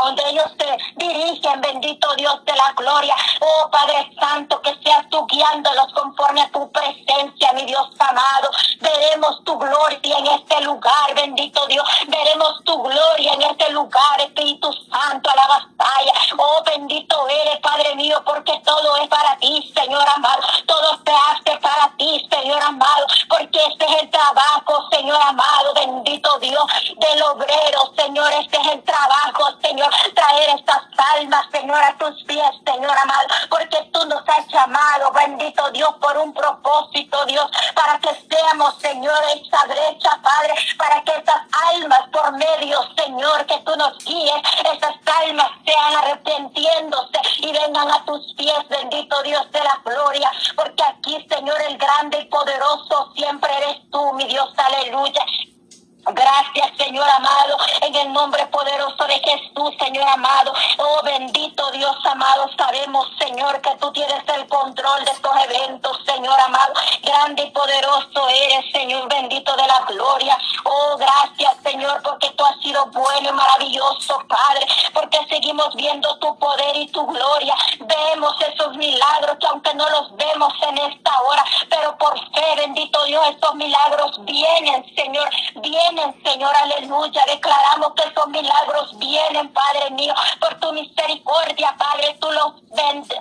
donde 0.01 0.23
ellos 0.29 0.51
te 0.57 0.77
dirigen, 0.95 1.61
bendito 1.61 2.13
Dios 2.15 2.43
de 2.45 2.53
la 2.53 2.73
gloria. 2.73 3.15
Oh 3.39 3.69
Padre 3.69 4.09
Santo, 4.19 4.61
que 4.61 4.75
seas 4.83 5.07
tú 5.09 5.25
guiándolos 5.27 5.93
conforme 5.93 6.41
a 6.41 6.51
tu 6.51 6.71
presencia, 6.71 7.53
mi 7.53 7.65
Dios 7.65 7.89
amado. 7.99 8.49
Veremos 8.79 9.43
tu 9.43 9.57
gloria 9.57 10.17
en 10.17 10.27
este 10.27 10.61
lugar, 10.61 11.15
bendito 11.15 11.65
Dios. 11.67 11.87
Veremos 12.07 12.63
tu 12.63 12.81
gloria 12.81 13.33
en 13.33 13.41
este 13.43 13.69
lugar, 13.71 14.19
Espíritu 14.19 14.71
Santo, 14.91 15.29
a 15.29 15.35
la 15.35 15.47
batalla. 15.47 16.13
Oh 16.37 16.63
bendito 16.63 17.27
eres, 17.29 17.59
Padre 17.59 17.95
mío, 17.95 18.21
porque 18.25 18.59
todo 18.65 18.97
es 18.97 19.07
para 19.07 19.35
ti, 19.37 19.71
Señor 19.75 20.07
amado. 20.15 20.41
Todo 20.65 20.99
se 21.05 21.11
hace 21.11 21.59
para 21.59 21.91
ti, 21.97 22.27
Señor 22.29 22.61
amado, 22.61 23.05
porque 23.29 23.59
este 23.65 23.85
es 23.85 24.01
el 24.03 24.09
trabajo, 24.09 24.89
Señor 24.91 25.21
amado, 25.21 25.73
bendito 25.73 26.39
Dios 26.39 26.63
del 26.97 27.23
obrero, 27.23 27.93
Señor. 27.97 28.31
Este 28.33 28.57
es 28.57 28.67
el 28.67 28.83
trabajo, 28.83 29.57
estas 30.55 30.81
almas, 31.15 31.45
Señor, 31.51 31.81
a 31.81 31.97
tus 31.97 32.23
pies, 32.23 32.51
Señor 32.65 32.97
amado, 32.97 33.27
porque 33.49 33.89
tú 33.91 34.05
nos 34.05 34.27
has 34.27 34.47
llamado, 34.47 35.11
bendito 35.11 35.69
Dios, 35.71 35.93
por 36.01 36.17
un 36.17 36.33
propósito, 36.33 37.25
Dios, 37.25 37.49
para 37.75 37.99
que 37.99 38.09
seamos, 38.29 38.75
Señor, 38.79 39.17
esa 39.35 39.65
brecha, 39.65 40.19
Padre, 40.21 40.53
para 40.77 41.03
que 41.03 41.11
estas 41.11 41.41
almas 41.73 42.01
por 42.11 42.31
medio, 42.33 42.79
Señor, 42.95 43.45
que 43.45 43.59
tú 43.59 43.75
nos 43.75 43.97
guíes, 44.03 44.41
esas 44.73 44.95
almas 45.21 45.51
sean 45.65 45.95
arrepentiéndose 46.03 47.19
y 47.39 47.51
vengan 47.51 47.91
a 47.91 48.05
tus 48.05 48.33
pies, 48.35 48.67
bendito 48.69 49.21
Dios 49.23 49.51
de 49.51 49.63
la 49.63 49.79
gloria, 49.83 50.31
porque 50.55 50.83
aquí, 50.83 51.25
Señor, 51.29 51.61
el 51.61 51.77
grande 51.77 52.19
y 52.19 52.25
poderoso 52.25 53.11
siempre 53.15 53.49
eres 53.57 53.89
tú, 53.91 54.13
mi 54.13 54.25
Dios, 54.25 54.51
aleluya. 54.57 55.25
Gracias, 56.05 56.71
Señor 56.77 57.07
amado, 57.09 57.57
en 57.81 57.95
el 57.95 58.11
nombre 58.11 58.45
poderoso 58.47 59.05
de 59.05 59.19
Jesús, 59.19 59.73
Señor 59.79 60.05
amado. 60.09 60.53
Oh, 60.77 61.01
bendito 61.01 61.71
Dios 61.71 61.95
amado, 62.03 62.49
sabemos, 62.57 63.07
Señor, 63.17 63.61
que 63.61 63.73
tú 63.77 63.89
tienes 63.93 64.21
el 64.35 64.45
control 64.47 65.05
de 65.05 65.11
estos 65.11 65.31
eventos, 65.45 65.97
Señor 66.05 66.37
amado. 66.41 66.73
Grande 67.03 67.43
y 67.43 67.51
poderoso 67.51 68.27
eres, 68.27 68.69
Señor, 68.73 69.07
bendito 69.07 69.55
de 69.55 69.65
la 69.65 69.79
gloria. 69.87 70.37
Oh, 70.65 70.97
gracias, 70.97 71.55
Señor, 71.63 72.01
porque 72.03 72.32
tú 72.43 72.45
has 72.45 72.61
sido 72.61 72.85
bueno 72.87 73.29
y 73.29 73.31
maravilloso, 73.31 74.21
Padre, 74.27 74.67
porque 74.93 75.17
seguimos 75.29 75.73
viendo 75.75 76.17
tu 76.19 76.37
poder 76.37 76.75
y 76.75 76.87
tu 76.87 77.05
gloria. 77.07 77.55
Vemos 77.79 78.35
esos 78.41 78.75
milagros 78.75 79.37
que 79.39 79.47
aunque 79.47 79.73
no 79.75 79.89
los 79.89 80.13
vemos 80.17 80.53
en 80.67 80.77
esta 80.77 81.21
hora, 81.21 81.43
pero 81.69 81.97
por 81.97 82.19
fe, 82.33 82.55
bendito 82.57 83.03
Dios, 83.05 83.25
estos 83.29 83.55
milagros 83.55 84.19
vienen, 84.25 84.83
Señor, 84.95 85.29
vienen 85.55 86.13
Señor, 86.23 86.53
aleluya. 86.55 87.21
Declaramos 87.27 87.93
que 87.95 88.09
esos 88.09 88.27
milagros 88.27 88.97
vienen, 88.97 89.53
Padre 89.53 89.91
mío, 89.91 90.13
por 90.39 90.59
tu 90.59 90.73
misericordia, 90.73 91.75
Padre. 91.77 92.17
Tú 92.19 92.29
los 92.31 92.53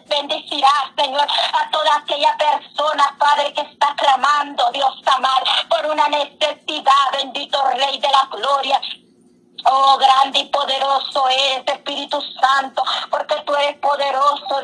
bendecirás, 0.08 0.84
Señor, 0.96 1.26
a 1.26 1.70
toda 1.70 1.96
aquella 1.96 2.36
persona, 2.36 3.14
Padre, 3.18 3.52
que 3.52 3.60
está 3.60 3.94
clamando, 3.96 4.70
Dios 4.72 4.94
amado, 5.06 5.44
por 5.68 5.86
una 5.86 6.08
necesidad, 6.08 7.12
bendito 7.12 7.62
Rey 7.70 7.98
de 7.98 8.08
la 8.08 8.28
Gloria. 8.30 8.80
Oh, 9.64 9.96
grande 9.98 10.40
y 10.40 10.44
poderoso 10.46 11.28
eres, 11.28 11.72
Espíritu 11.72 12.18
Santo, 12.40 12.82
porque 13.10 13.34
tú 13.46 13.54
eres 13.54 13.78
poderoso, 13.78 14.60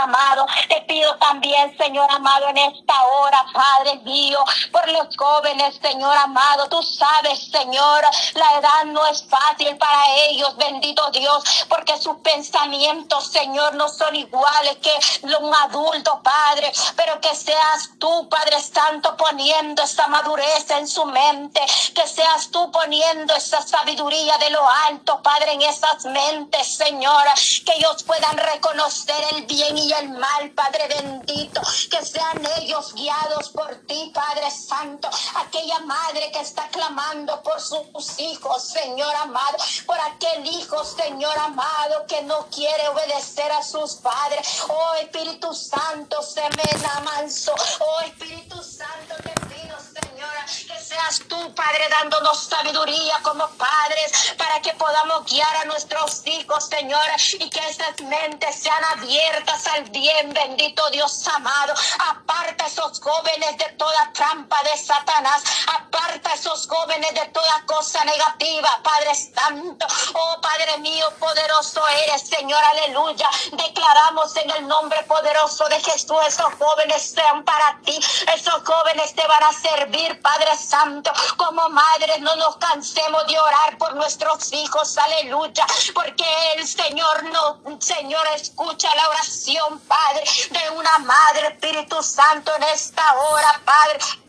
amado. 0.00 0.46
Te 0.68 0.80
pido 0.82 1.14
también, 1.16 1.76
Señor 1.76 2.10
amado, 2.10 2.48
en 2.48 2.58
esta 2.58 3.04
hora, 3.04 3.44
Padre 3.52 3.96
mío, 4.04 4.38
por 4.70 4.88
los 4.90 5.16
jóvenes, 5.16 5.78
Señor 5.82 6.16
amado. 6.16 6.68
Tú 6.68 6.82
sabes, 6.82 7.50
Señor, 7.50 8.02
la 8.34 8.58
edad 8.58 8.84
no 8.86 9.06
es 9.06 9.24
fácil 9.28 9.76
para 9.76 10.14
ellos, 10.28 10.56
bendito 10.56 11.10
Dios, 11.10 11.66
porque 11.68 11.98
sus 11.98 12.16
pensamientos, 12.18 13.28
Señor, 13.28 13.74
no 13.74 13.88
son 13.88 14.14
iguales 14.16 14.78
que 14.78 14.92
un 15.36 15.54
adulto, 15.54 16.20
Padre, 16.22 16.72
pero 16.96 17.20
que 17.20 17.34
seas 17.34 17.90
tú, 17.98 18.28
Padre 18.28 18.60
Santo, 18.60 19.16
poniendo 19.16 19.82
esa 19.82 20.06
madurez 20.08 20.70
en 20.70 20.86
su 20.86 21.04
mente, 21.06 21.60
que 21.94 22.06
seas 22.06 22.50
tú 22.50 22.70
poniendo 22.70 23.34
esa 23.34 23.62
sabiduría 23.62 24.36
de 24.38 24.50
lo 24.50 24.66
alto, 24.88 25.20
Padre, 25.22 25.52
en 25.52 25.62
esas 25.62 26.04
mentes, 26.06 26.76
Señor, 26.76 27.24
que 27.64 27.72
ellos 27.74 28.02
puedan 28.04 28.36
reconocer 28.36 29.24
el 29.32 29.42
bien 29.46 29.81
y 29.82 29.92
el 29.92 30.10
mal, 30.10 30.50
Padre 30.52 30.86
bendito, 30.88 31.60
que 31.90 32.04
sean 32.04 32.40
ellos 32.58 32.94
guiados 32.94 33.50
por 33.50 33.74
ti, 33.86 34.12
Padre 34.14 34.50
Santo, 34.50 35.08
aquella 35.36 35.80
madre 35.80 36.30
que 36.30 36.40
está 36.40 36.68
clamando 36.68 37.42
por 37.42 37.60
sus 37.60 38.18
hijos, 38.20 38.62
Señor 38.62 39.14
amado, 39.16 39.58
por 39.86 39.98
aquel 39.98 40.46
hijo, 40.46 40.84
Señor 40.84 41.36
amado, 41.38 42.06
que 42.06 42.22
no 42.22 42.46
quiere 42.46 42.88
obedecer 42.88 43.50
a 43.50 43.62
sus 43.62 43.96
padres. 43.96 44.62
Oh 44.68 44.94
Espíritu 45.00 45.52
Santo, 45.52 46.22
se 46.22 46.42
me 46.42 47.02
manso. 47.04 47.52
Oh 47.80 48.00
Espíritu 48.02 48.62
Santo, 48.62 49.16
te 49.16 49.32
pido, 49.46 49.76
Señora, 49.80 50.46
que 50.46 50.84
tú, 51.20 51.54
Padre 51.54 51.72
Padre, 51.72 51.88
dándonos 51.88 52.48
sabiduría 52.48 53.18
como 53.22 53.48
padres 53.50 54.34
para 54.36 54.60
que 54.60 54.74
podamos 54.74 55.24
guiar 55.24 55.56
a 55.56 55.64
nuestros 55.64 56.20
hijos, 56.26 56.68
Señor, 56.68 57.00
y 57.38 57.48
que 57.48 57.66
esas 57.66 57.98
mentes 58.02 58.56
sean 58.56 58.84
abiertas 58.96 59.66
al 59.68 59.84
bien, 59.84 60.34
bendito 60.34 60.90
Dios 60.90 61.26
amado. 61.28 61.72
Aparta 62.10 62.64
a 62.64 62.66
esos 62.66 63.00
jóvenes 63.00 63.56
de 63.56 63.64
toda 63.78 64.12
trampa 64.12 64.62
de 64.64 64.76
Satanás, 64.76 65.42
aparta 65.66 66.30
a 66.30 66.34
esos 66.34 66.68
jóvenes 66.68 67.14
de 67.14 67.24
toda 67.28 67.64
cosa 67.64 68.04
negativa, 68.04 68.68
Padre 68.82 69.14
Santo. 69.14 69.86
Oh 70.12 70.40
Padre 70.42 70.76
mío, 70.80 71.06
poderoso 71.18 71.80
eres, 72.04 72.28
Señor, 72.28 72.62
aleluya. 72.62 73.30
Declaramos 73.52 74.36
en 74.36 74.50
el 74.50 74.68
nombre 74.68 75.02
poderoso 75.04 75.66
de 75.70 75.80
Jesús, 75.80 76.18
esos 76.26 76.52
jóvenes 76.58 77.12
sean 77.12 77.44
para 77.44 77.78
ti, 77.82 77.98
esos 78.34 78.62
jóvenes 78.62 79.14
te 79.14 79.26
van 79.26 79.44
a 79.44 79.52
servir, 79.54 80.20
Padre 80.20 80.54
Santo. 80.58 81.01
Como 81.36 81.68
madres 81.70 82.20
no 82.20 82.36
nos 82.36 82.56
cansemos 82.56 83.26
de 83.26 83.38
orar 83.38 83.78
por 83.78 83.94
nuestros 83.94 84.52
hijos, 84.52 84.96
aleluya, 84.98 85.66
porque 85.94 86.24
el 86.56 86.66
Señor 86.66 87.24
no, 87.24 87.80
Señor, 87.80 88.26
escucha 88.34 88.94
la 88.94 89.08
oración, 89.08 89.80
Padre, 89.80 90.24
de 90.50 90.70
una 90.70 90.98
madre, 90.98 91.48
Espíritu 91.48 92.02
Santo, 92.02 92.54
en 92.56 92.62
esta 92.64 93.14
hora, 93.14 93.60
Padre. 93.64 94.21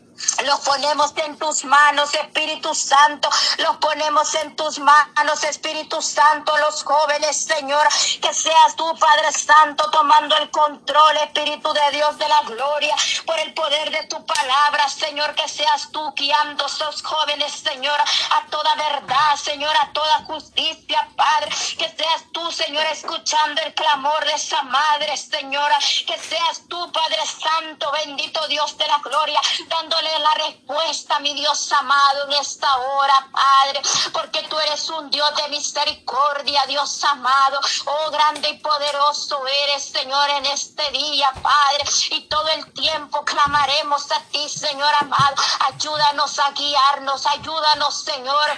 Los 0.44 0.60
ponemos 0.60 1.12
en 1.16 1.36
tus 1.38 1.64
manos, 1.64 2.14
Espíritu 2.14 2.74
Santo. 2.74 3.28
Los 3.58 3.76
ponemos 3.78 4.34
en 4.36 4.54
tus 4.56 4.78
manos, 4.78 5.42
Espíritu 5.44 6.00
Santo. 6.02 6.56
Los 6.58 6.84
jóvenes, 6.84 7.36
Señor. 7.44 7.86
Que 8.20 8.32
seas 8.32 8.76
tú, 8.76 8.94
Padre 8.98 9.32
Santo, 9.32 9.90
tomando 9.90 10.36
el 10.36 10.50
control, 10.50 11.16
Espíritu 11.18 11.72
de 11.72 11.90
Dios 11.92 12.18
de 12.18 12.28
la 12.28 12.40
gloria. 12.42 12.94
Por 13.26 13.38
el 13.40 13.54
poder 13.54 13.90
de 13.90 14.04
tu 14.06 14.24
palabra, 14.24 14.88
Señor. 14.88 15.34
Que 15.34 15.48
seas 15.48 15.90
tú 15.90 16.12
guiando 16.14 16.64
a 16.64 16.68
esos 16.68 17.02
jóvenes, 17.02 17.52
Señor. 17.52 17.98
A 18.30 18.46
toda 18.50 18.74
verdad, 18.76 19.36
Señor. 19.36 19.74
A 19.76 19.92
toda 19.92 20.24
justicia, 20.26 21.08
Padre. 21.16 21.50
Que 21.78 21.88
seas 21.96 22.24
tú, 22.32 22.52
Señor, 22.52 22.84
escuchando 22.86 23.60
el 23.62 23.74
clamor 23.74 24.24
de 24.24 24.32
esa 24.32 24.62
madre, 24.62 25.16
Señora. 25.16 25.78
Que 26.06 26.18
seas 26.18 26.62
tú, 26.68 26.92
Padre 26.92 27.20
Santo, 27.26 27.90
bendito 27.92 28.46
Dios 28.48 28.76
de 28.76 28.86
la 28.86 28.98
gloria. 28.98 29.40
Dándole 29.68 30.03
la 30.18 30.34
respuesta, 30.34 31.18
mi 31.20 31.34
Dios 31.34 31.72
amado, 31.72 32.24
en 32.24 32.32
esta 32.34 32.76
hora, 32.76 33.28
Padre, 33.32 33.82
porque 34.12 34.42
tú 34.48 34.58
eres 34.58 34.88
un 34.88 35.10
Dios 35.10 35.34
de 35.36 35.48
misericordia, 35.48 36.62
Dios 36.66 37.02
amado. 37.04 37.60
Oh, 37.86 38.10
grande 38.10 38.48
y 38.50 38.58
poderoso 38.58 39.40
eres, 39.64 39.84
Señor, 39.84 40.30
en 40.30 40.46
este 40.46 40.90
día, 40.90 41.32
Padre. 41.42 41.84
Y 42.10 42.22
todo 42.28 42.48
el 42.48 42.72
tiempo 42.72 43.24
clamaremos 43.24 44.10
a 44.12 44.20
ti, 44.30 44.48
Señor 44.48 44.92
amado. 45.00 45.36
Ayúdanos 45.72 46.38
a 46.38 46.50
guiarnos, 46.52 47.26
ayúdanos, 47.26 48.02
Señor 48.02 48.56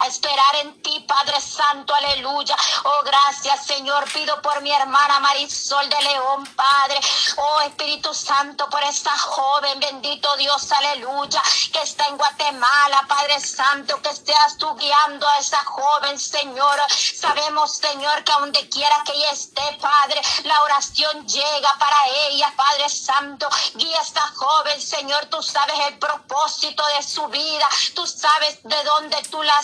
a 0.00 0.06
esperar 0.06 0.56
en 0.62 0.82
ti, 0.82 1.04
Padre 1.06 1.40
Santo, 1.40 1.94
aleluya. 1.94 2.56
Oh, 2.84 3.04
gracias, 3.04 3.66
Señor. 3.66 4.04
Pido 4.12 4.40
por 4.42 4.60
mi 4.62 4.72
hermana 4.72 5.20
Marisol 5.20 5.88
de 5.88 6.02
León, 6.02 6.46
Padre. 6.54 7.00
Oh, 7.36 7.60
Espíritu 7.62 8.12
Santo, 8.14 8.68
por 8.70 8.82
esta 8.84 9.16
joven, 9.18 9.80
bendito 9.80 10.34
Dios, 10.36 10.70
aleluya, 10.72 11.42
que 11.72 11.82
está 11.82 12.06
en 12.06 12.16
Guatemala, 12.16 13.04
Padre 13.08 13.40
Santo, 13.40 14.00
que 14.02 14.14
seas 14.14 14.56
tú 14.58 14.74
guiando 14.76 15.26
a 15.26 15.36
esa 15.38 15.64
joven, 15.64 16.18
Señor. 16.18 16.78
Sabemos, 16.90 17.76
Señor, 17.76 18.24
que 18.24 18.32
donde 18.32 18.68
quiera 18.68 19.02
que 19.04 19.12
ella 19.12 19.32
esté, 19.32 19.78
Padre, 19.80 20.20
la 20.44 20.62
oración 20.62 21.26
llega 21.26 21.74
para 21.78 21.96
ella, 22.28 22.52
Padre 22.56 22.88
Santo. 22.88 23.48
Guía 23.74 23.98
a 23.98 24.02
esta 24.02 24.22
joven, 24.36 24.80
Señor. 24.80 25.26
Tú 25.26 25.42
sabes 25.42 25.78
el 25.88 25.98
propósito 25.98 26.82
de 26.96 27.02
su 27.02 27.26
vida. 27.28 27.68
Tú 27.94 28.06
sabes 28.06 28.58
de 28.62 28.84
dónde 28.84 29.16
tú 29.30 29.42
la 29.42 29.62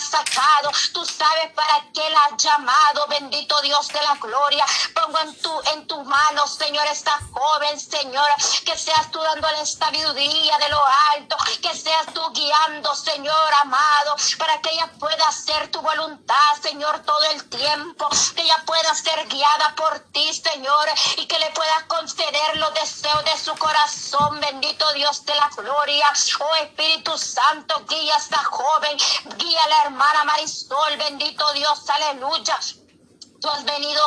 Tú 0.93 1.05
sabes 1.05 1.51
para 1.53 1.83
qué 1.93 2.09
la 2.09 2.19
has 2.21 2.41
llamado, 2.41 3.05
bendito 3.07 3.59
Dios 3.61 3.89
de 3.89 4.01
la 4.01 4.15
gloria. 4.15 4.65
Pongo 4.93 5.19
en 5.19 5.35
tu, 5.41 5.61
en 5.73 5.87
tus 5.87 6.05
manos, 6.05 6.55
Señor, 6.55 6.85
esta 6.87 7.19
joven, 7.33 7.77
Señor, 7.77 8.25
que 8.63 8.77
seas 8.77 9.11
tú 9.11 9.19
dándole 9.19 9.65
sabiduría 9.65 10.57
de 10.57 10.69
lo 10.69 10.79
alto, 11.13 11.35
que 11.61 11.75
seas 11.75 12.05
tú 12.13 12.21
guiando, 12.33 12.95
Señor 12.95 13.53
amado, 13.61 14.15
para 14.37 14.61
que 14.61 14.71
ella 14.71 14.89
pueda 14.97 15.27
hacer 15.27 15.69
tu 15.69 15.81
voluntad, 15.81 16.55
Señor, 16.61 16.99
todo 16.99 17.23
el 17.31 17.49
tiempo, 17.49 18.07
que 18.35 18.41
ella 18.41 18.63
pueda 18.65 18.95
ser 18.95 19.27
guiada 19.27 19.75
por 19.75 19.99
ti, 20.13 20.33
Señor, 20.33 20.87
y 21.17 21.25
que 21.25 21.39
le 21.39 21.49
puedas 21.51 21.83
conceder 21.87 22.55
los 22.55 22.73
deseos 22.73 23.25
de 23.25 23.37
su 23.37 23.53
corazón, 23.57 24.39
bendito 24.39 24.89
Dios 24.93 25.25
de 25.25 25.35
la 25.35 25.49
gloria. 25.49 26.07
Oh 26.39 26.55
Espíritu 26.55 27.17
Santo, 27.17 27.83
guía 27.89 28.15
a 28.15 28.17
esta 28.17 28.43
joven, 28.45 28.97
guía 29.37 29.63
a 29.63 29.67
la 29.67 29.83
hermana 29.83 30.04
Marisol, 30.25 30.97
bendito 30.97 31.53
Dios, 31.53 31.89
aleluya. 31.89 32.84
Tú 33.41 33.49
has 33.49 33.65
venido 33.65 34.01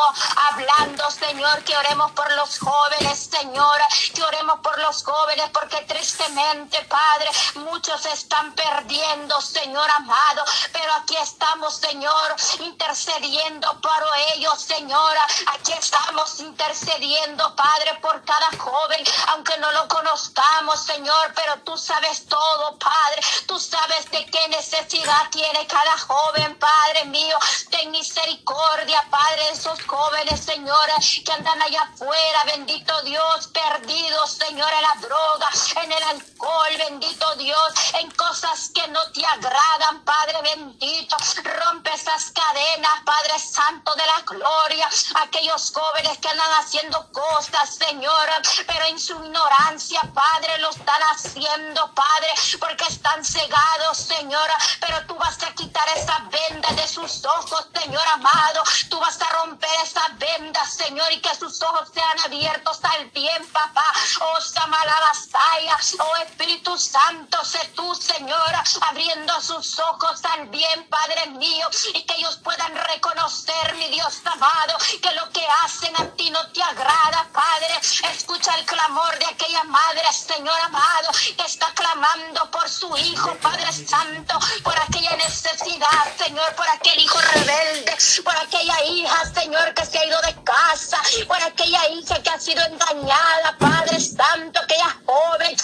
hablando, 0.50 1.10
Señor, 1.10 1.62
que 1.62 1.76
oremos 1.76 2.10
por 2.12 2.30
los 2.32 2.58
jóvenes, 2.58 3.28
Señor, 3.30 3.78
que 4.14 4.22
oremos 4.22 4.58
por 4.60 4.78
los 4.80 5.04
jóvenes, 5.04 5.50
porque 5.50 5.82
tristemente, 5.82 6.80
Padre, 6.84 7.30
muchos 7.56 8.06
están 8.06 8.54
perdiendo, 8.54 9.38
Señor 9.40 9.88
amado, 9.90 10.44
pero 10.72 10.92
aquí 10.94 11.16
estamos, 11.18 11.76
Señor, 11.76 12.36
intercediendo 12.60 13.80
por 13.80 14.02
ellos, 14.34 14.60
Señora. 14.62 15.24
Aquí 15.54 15.72
estamos 15.72 16.40
intercediendo, 16.40 17.54
Padre, 17.54 17.98
por 18.00 18.24
cada 18.24 18.48
joven, 18.58 19.04
aunque 19.28 19.58
no 19.58 19.70
lo 19.72 19.88
conozcamos, 19.88 20.80
Señor, 20.80 21.32
pero 21.34 21.58
tú 21.64 21.76
sabes 21.76 22.26
todo, 22.26 22.78
Padre. 22.78 23.22
Tú 23.46 23.60
sabes 23.60 24.10
de 24.10 24.24
qué 24.26 24.48
necesidad 24.48 25.28
tiene 25.30 25.66
cada 25.66 25.98
joven, 25.98 26.58
Padre 26.58 27.04
mío. 27.04 27.38
Ten 27.70 27.90
misericordia, 27.90 29.04
Padre 29.10 29.17
Padre, 29.18 29.50
esos 29.50 29.82
jóvenes, 29.84 30.38
Señor, 30.44 30.88
que 31.24 31.32
andan 31.32 31.60
allá 31.60 31.82
afuera, 31.82 32.44
bendito 32.46 33.02
Dios, 33.02 33.48
perdidos, 33.48 34.30
Señor, 34.30 34.70
en 34.72 34.82
la 34.82 34.94
droga, 35.00 35.50
en 35.82 35.90
el 35.90 36.02
alcohol, 36.04 36.68
bendito 36.78 37.34
Dios, 37.34 37.72
en 37.94 38.08
cosas 38.12 38.70
que 38.72 38.86
no 38.86 39.00
te 39.10 39.26
agradan, 39.26 40.04
Padre 40.04 40.40
bendito. 40.42 41.16
Rompe 41.42 41.92
esas 41.94 42.30
cadenas, 42.30 43.00
Padre 43.04 43.40
Santo 43.40 43.92
de 43.96 44.06
la 44.06 44.20
gloria. 44.20 44.88
Aquellos 45.22 45.72
jóvenes 45.74 46.18
que 46.18 46.28
andan 46.28 46.52
haciendo 46.52 47.10
cosas, 47.10 47.74
Señor, 47.74 48.28
pero 48.68 48.84
en 48.84 49.00
su 49.00 49.14
ignorancia, 49.24 50.00
Padre, 50.14 50.58
lo 50.58 50.70
están 50.70 51.02
haciendo, 51.10 51.92
Padre, 51.92 52.28
porque 52.60 52.84
están 52.84 53.24
cegados, 53.24 53.98
Señor. 53.98 54.48
Pero 54.78 55.04
tú 55.08 55.16
vas 55.16 55.42
a 55.42 55.52
quitar 55.54 55.88
esa 55.96 56.20
venda 56.30 56.70
de 56.80 56.86
sus 56.86 57.24
ojos, 57.24 57.66
Señor 57.74 58.06
amado. 58.06 58.62
Tú 58.88 59.00
vas 59.00 59.07
a 59.08 59.28
romper 59.42 59.70
esa 59.82 60.06
venda, 60.18 60.62
Señor, 60.66 61.10
y 61.12 61.20
que 61.22 61.34
sus 61.34 61.62
ojos 61.62 61.88
sean 61.94 62.20
abiertos 62.26 62.78
al 62.82 63.06
bien, 63.06 63.46
papá. 63.46 63.84
Oh, 64.20 64.40
Samalabasaya, 64.40 65.78
oh 65.98 66.16
Espíritu 66.16 66.76
Santo, 66.76 67.42
sé 67.42 67.58
tú, 67.74 67.94
Señor, 67.94 68.52
abriendo 68.82 69.40
sus 69.40 69.78
ojos 69.78 70.22
al 70.26 70.48
bien, 70.48 70.86
Padre 70.90 71.26
mío, 71.30 71.66
y 71.94 72.02
que 72.02 72.16
ellos 72.16 72.36
puedan 72.44 72.76
reconocer, 72.76 73.76
mi 73.76 73.88
Dios 73.88 74.20
amado, 74.26 74.76
que 75.00 75.10
lo 75.14 75.30
que 75.30 75.46
hacen 75.64 75.94
a 75.96 76.04
ti 76.14 76.28
no 76.30 76.46
te 76.48 76.62
agrada, 76.62 77.26
Padre. 77.32 77.80
Escucha 78.12 78.54
el 78.58 78.66
clamor 78.66 79.18
de 79.18 79.26
aquella 79.26 79.64
madre, 79.64 80.02
Señor 80.12 80.60
amado, 80.60 81.08
que 81.34 81.46
está 81.46 81.72
clamando 81.72 82.50
por 82.50 82.68
su 82.68 82.94
hijo, 82.98 83.34
Padre 83.36 83.72
Santo, 83.72 84.38
por 84.62 84.78
aquella 84.78 85.16
necesidad, 85.16 86.14
Señor, 86.18 86.54
por 86.56 86.68
aquel 86.68 86.98
hijo 87.00 87.18
rebelde, 87.32 87.96
por 88.22 88.36
aquella 88.36 88.84
hija 88.84 88.97
Señor, 89.32 89.74
que 89.74 89.86
se 89.86 89.98
ha 89.98 90.04
ido 90.04 90.20
de 90.22 90.34
casa, 90.42 90.98
por 91.28 91.40
aquella 91.40 91.88
hija 91.90 92.20
que 92.20 92.30
ha 92.30 92.40
sido 92.40 92.60
engañada, 92.64 93.56
Padre 93.58 94.00
Santo, 94.00 94.60
aquella 94.60 94.96
joven. 95.06 95.56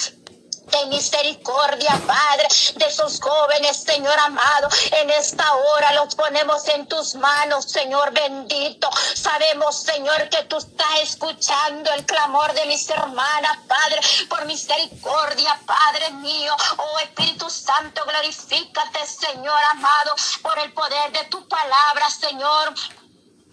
Ten 0.70 0.88
misericordia, 0.88 2.00
Padre, 2.06 2.46
de 2.76 2.86
esos 2.86 3.20
jóvenes, 3.20 3.82
Señor 3.82 4.18
amado. 4.18 4.68
En 4.92 5.10
esta 5.10 5.52
hora 5.52 5.94
los 5.94 6.14
ponemos 6.14 6.66
en 6.68 6.86
tus 6.86 7.16
manos, 7.16 7.70
Señor 7.70 8.12
bendito. 8.12 8.88
Sabemos, 9.14 9.82
Señor, 9.82 10.28
que 10.30 10.44
tú 10.44 10.56
estás 10.56 11.00
escuchando 11.02 11.92
el 11.92 12.06
clamor 12.06 12.52
de 12.54 12.66
mis 12.66 12.88
hermanas, 12.88 13.58
Padre, 13.68 14.00
por 14.28 14.44
misericordia, 14.46 15.60
Padre 15.66 16.10
mío. 16.12 16.56
Oh 16.78 16.98
Espíritu 17.00 17.50
Santo, 17.50 18.02
glorifícate, 18.04 19.06
Señor 19.06 19.60
amado, 19.72 20.14
por 20.40 20.58
el 20.60 20.72
poder 20.72 21.12
de 21.12 21.24
tu 21.24 21.46
palabra, 21.46 22.08
Señor. 22.10 22.74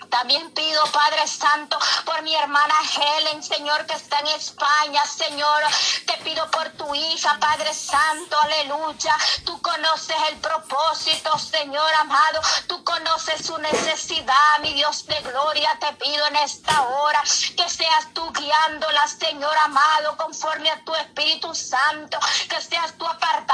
También 0.09 0.51
pido, 0.51 0.83
Padre 0.91 1.27
Santo, 1.27 1.77
por 2.05 2.21
mi 2.21 2.35
hermana 2.35 2.75
Helen, 2.95 3.41
Señor, 3.41 3.85
que 3.85 3.93
está 3.93 4.19
en 4.19 4.27
España, 4.27 5.05
Señor. 5.05 5.63
Te 6.05 6.17
pido 6.23 6.49
por 6.51 6.69
tu 6.71 6.93
hija, 6.93 7.37
Padre 7.39 7.73
Santo, 7.73 8.37
aleluya. 8.41 9.15
Tú 9.45 9.61
conoces 9.61 10.17
el 10.29 10.37
propósito, 10.37 11.37
Señor 11.39 11.93
amado. 11.95 12.41
Tú 12.67 12.83
conoces 12.83 13.45
su 13.45 13.57
necesidad, 13.57 14.59
mi 14.61 14.73
Dios 14.73 15.05
de 15.05 15.19
gloria. 15.21 15.77
Te 15.79 15.93
pido 15.93 16.27
en 16.27 16.35
esta 16.37 16.81
hora 16.81 17.21
que 17.21 17.69
seas 17.69 18.13
tú 18.13 18.31
guiándola, 18.33 19.07
Señor 19.07 19.55
amado, 19.63 20.17
conforme 20.17 20.69
a 20.69 20.83
tu 20.83 20.93
Espíritu 20.95 21.53
Santo. 21.55 22.19
Que 22.49 22.61
seas 22.61 22.97
tú 22.97 23.07
apartándola 23.07 23.51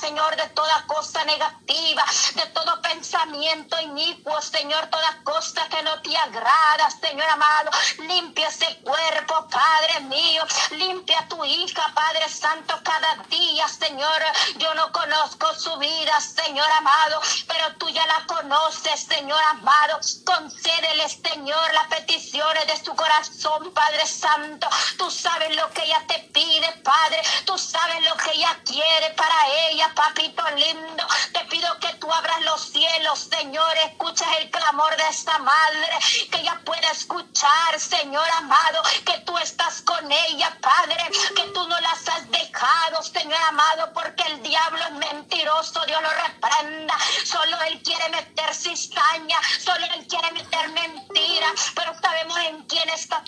Señor, 0.00 0.36
de 0.36 0.48
toda 0.50 0.84
cosa 0.86 1.24
negativa, 1.24 2.04
de 2.34 2.46
todo 2.46 2.80
pensamiento 2.82 3.80
inicuo, 3.80 4.40
Señor, 4.42 4.86
toda 4.86 5.22
cosa 5.24 5.66
que 5.68 5.75
no 5.82 6.00
te 6.02 6.16
agrada, 6.16 6.90
Señor 6.90 7.28
amado. 7.28 7.70
Limpia 7.98 8.48
ese 8.48 8.78
cuerpo, 8.82 9.46
Padre 9.48 10.00
mío. 10.02 10.42
Limpia 10.72 11.26
tu 11.28 11.44
hija, 11.44 11.92
Padre 11.94 12.28
Santo, 12.28 12.78
cada 12.82 13.16
día, 13.28 13.68
Señor. 13.68 14.22
Yo 14.56 14.72
no 14.74 14.90
conozco 14.92 15.54
su 15.54 15.76
vida, 15.78 16.20
Señor 16.20 16.70
amado, 16.72 17.20
pero 17.46 17.76
tú 17.78 17.88
ya 17.90 18.06
la 18.06 18.26
conoces, 18.26 19.00
Señor 19.00 19.40
amado. 19.50 19.98
Concédele, 20.24 21.08
Señor, 21.08 21.72
las 21.74 21.86
peticiones 21.88 22.66
de 22.66 22.84
su 22.84 22.94
corazón, 22.94 23.72
Padre 23.72 24.06
Santo. 24.06 24.68
Tú 24.98 25.10
sabes 25.10 25.54
lo 25.56 25.70
que 25.70 25.84
ella 25.84 26.02
te 26.06 26.18
pide, 26.32 26.72
Padre. 26.82 27.22
Tú 27.44 27.58
sabes 27.58 28.04
lo 28.04 28.16
que 28.16 28.30
ella 28.32 28.58
quiere 28.64 29.10
para 29.14 29.34
ella, 29.68 29.92
papito 29.94 30.42
lindo. 30.56 31.06
Te 31.32 31.44
pido 31.46 31.78
que 31.80 31.92
tú 31.94 32.12
abras 32.12 32.40
los 32.42 32.60
cielos, 32.70 33.28
Señor. 33.30 33.76
Escuchas 33.84 34.28
el 34.38 34.50
clamor 34.76 34.96
de 34.96 35.08
esta 35.08 35.38
madre, 35.38 35.88
que 36.30 36.40
ella 36.40 36.60
pueda 36.64 36.90
escuchar, 36.90 37.80
Señor 37.80 38.28
amado, 38.36 38.82
que 39.06 39.18
tú 39.24 39.36
estás 39.38 39.80
con 39.82 40.12
ella, 40.12 40.56
Padre, 40.60 40.96
que 41.34 41.42
tú 41.54 41.66
no 41.66 41.80
las 41.80 42.06
has 42.08 42.30
dejado, 42.30 43.02
Señor 43.02 43.40
amado, 43.48 43.92
porque 43.94 44.24
el 44.24 44.42
diablo 44.42 44.78
es 44.84 44.92
mentiroso, 44.92 45.82
Dios 45.86 46.02
lo 46.02 46.10
reprenda. 46.10 46.94
Solo 47.24 47.58
él 47.62 47.80
quiere 47.82 48.08
meter 48.10 48.54
cizaña, 48.54 49.38
solo 49.64 49.86
él 49.94 50.06
quiere 50.06 50.30
meter 50.32 50.68
mentira, 50.68 51.46
pero 51.74 51.98
sabemos 51.98 52.38
en 52.38 52.62
quién 52.64 52.88
está 52.90 53.22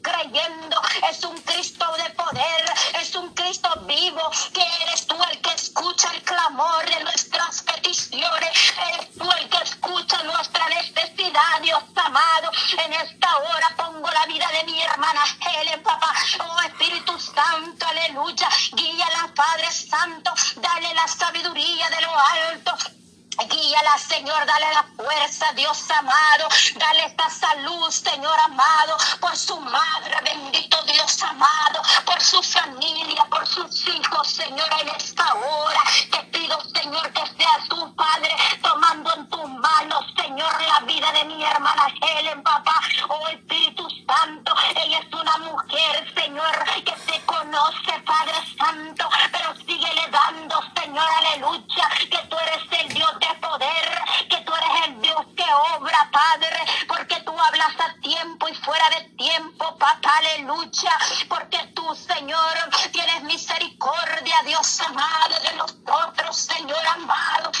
creyendo. 0.00 0.80
Es 1.10 1.24
un 1.24 1.36
Cristo 1.42 1.86
de 1.96 2.10
poder, 2.10 2.64
es 3.00 3.14
un 3.14 3.32
Cristo 3.34 3.68
vivo, 3.86 4.22
que 4.52 4.64
eres 4.82 5.06
tú 5.06 5.16
el 5.30 5.40
que 5.40 5.52
escucha 5.52 6.12
el 6.14 6.22
clamor 6.22 6.84
de 6.88 7.04
nuestras 7.04 7.62
peticiones, 7.62 8.74
eres 8.92 9.14
tú 9.14 9.30
el 9.30 9.48
que 9.48 9.62
escucha 9.62 10.22
nuestra 10.24 10.68
necesidad, 10.68 11.60
Dios 11.62 11.82
amado. 11.96 12.50
En 12.84 12.92
esta 12.92 13.36
hora 13.36 13.68
pongo 13.76 14.10
la 14.10 14.26
vida 14.26 14.48
de 14.52 14.64
mi 14.64 14.80
hermana 14.80 15.24
Helen, 15.40 15.82
papá. 15.82 16.12
Oh 16.40 16.60
Espíritu 16.62 17.18
Santo, 17.18 17.86
aleluya. 17.86 18.48
Guíala, 18.72 19.32
Padre 19.34 19.70
Santo, 19.70 20.32
dale 20.56 20.94
la 20.94 21.06
sabiduría 21.08 21.88
de 21.90 22.00
lo 22.02 22.18
alto 22.18 22.97
Guíala, 23.46 23.98
Señor, 23.98 24.46
dale 24.46 24.72
la 24.72 24.82
fuerza, 24.96 25.52
Dios 25.54 25.90
amado. 25.90 26.48
Dale 26.74 27.04
esta 27.06 27.30
salud, 27.30 27.88
Señor 27.90 28.38
amado, 28.40 28.96
por 29.20 29.36
su 29.36 29.58
madre, 29.60 30.16
bendito 30.24 30.82
Dios 30.82 31.22
amado, 31.22 31.82
por 32.04 32.20
su 32.20 32.42
familia, 32.42 33.24
por 33.30 33.46
sus 33.46 33.86
hijos, 33.88 34.28
Señor, 34.28 34.68
en 34.80 34.88
esta 34.88 35.34
hora. 35.34 35.80
Te 36.10 36.18
pido, 36.24 36.58
Señor, 36.74 37.12
que 37.12 37.26
sea 37.36 37.58
tu 37.68 37.94
Padre 37.94 38.30
tomando 38.62 39.14
en 39.14 39.28
tus 39.28 39.48
manos, 39.48 40.04
Señor, 40.16 40.52
la 40.62 40.80
vida 40.86 41.12
de 41.12 41.24
mi 41.26 41.44
hermana 41.44 41.86
Helen, 42.00 42.42
papá. 42.42 42.80
Oh 43.08 43.28
Espíritu 43.28 43.88
Santo, 44.08 44.54
ella 44.84 45.00
es 45.00 45.12
una 45.12 45.36
mujer, 45.38 46.14
Señor, 46.14 46.64
que 46.82 46.92
te 46.92 47.20
conoce, 47.26 47.92
Padre 48.06 48.38
Santo, 48.58 49.06
pero 49.30 49.54
sigue 49.56 49.92
le 49.94 50.08
dando, 50.10 50.60
Señor, 50.80 51.06
aleluya, 51.18 51.88
que 52.10 52.18
tú 52.28 52.36
eres 52.38 52.80
el 52.80 52.88
Dios 52.94 53.12
de 53.20 53.34
poder, 53.46 54.02
que 54.30 54.38
tú 54.38 54.52
eres 54.54 54.86
el 54.86 55.02
Dios 55.02 55.26
que 55.36 55.44
obra, 55.76 56.10
Padre, 56.10 56.58
porque 56.88 57.20
tú 57.20 57.38
hablas 57.38 57.74
a 57.80 58.00
tiempo 58.00 58.48
y 58.48 58.54
fuera 58.54 58.88
de 58.90 59.10
tiempo, 59.16 59.76
papá, 59.76 60.14
aleluya, 60.18 60.98
porque 61.28 61.58
tú, 61.74 61.94
Señor, 61.94 62.54
tienes 62.92 63.22
misericordia, 63.24 64.36
Dios 64.46 64.80
amado, 64.80 65.38
de 65.42 65.52
nosotros, 65.54 66.34
Señor 66.34 66.86
amado. 66.94 67.52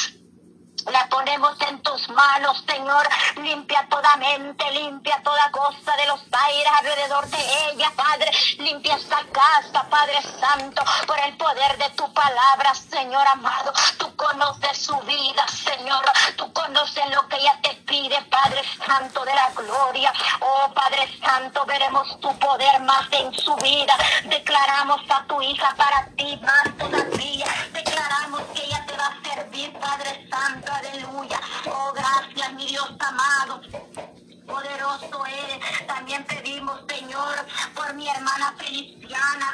La 0.90 1.06
ponemos 1.10 1.60
en 1.68 1.80
tus 1.82 2.08
manos, 2.08 2.64
Señor. 2.66 3.06
Limpia 3.36 3.86
toda 3.90 4.16
mente, 4.16 4.70
limpia 4.72 5.20
toda 5.22 5.50
cosa 5.50 5.96
de 5.96 6.06
los 6.06 6.20
aires 6.30 6.72
alrededor 6.78 7.26
de 7.28 7.38
ella, 7.70 7.92
Padre. 7.94 8.30
Limpia 8.58 8.96
esta 8.96 9.22
casa, 9.32 9.86
Padre 9.90 10.22
Santo, 10.40 10.82
por 11.06 11.18
el 11.20 11.36
poder 11.36 11.76
de 11.76 11.90
tu 11.90 12.10
palabra, 12.14 12.74
Señor 12.74 13.26
amado. 13.26 13.72
Tú 13.98 14.14
conoces 14.16 14.78
su 14.78 14.98
vida, 15.00 15.46
Señor. 15.48 16.04
Tú 16.36 16.50
conoces 16.52 17.04
lo 17.14 17.28
que 17.28 17.36
ella 17.36 17.58
te 17.62 17.74
pide, 17.86 18.20
Padre 18.30 18.62
Santo 18.86 19.24
de 19.24 19.34
la 19.34 19.50
gloria. 19.50 20.12
Oh, 20.40 20.72
Padre 20.72 21.06
Santo, 21.22 21.64
veremos 21.66 22.18
tu 22.20 22.36
poder 22.38 22.80
más 22.80 23.06
en 23.12 23.32
su 23.34 23.54
vida. 23.56 23.94
Declaramos 24.24 25.00
a 25.10 25.24
tu 25.24 25.42
hija 25.42 25.74
para 25.76 26.06
ti 26.16 26.38
más 26.42 26.76
todavía. 26.78 27.46
Padre 29.66 30.28
Santo 30.30 30.72
aleluya. 30.72 31.40
Oh, 31.66 31.92
gracias, 31.92 32.52
mi 32.54 32.66
Dios 32.66 32.90
amado. 33.00 33.60
Poderoso 34.46 35.26
eres. 35.26 35.86
También 35.86 36.24
pedimos, 36.24 36.80
Señor, 36.88 37.34
por 37.74 37.92
mi 37.94 38.08
hermana 38.08 38.54
Feliciana. 38.56 39.52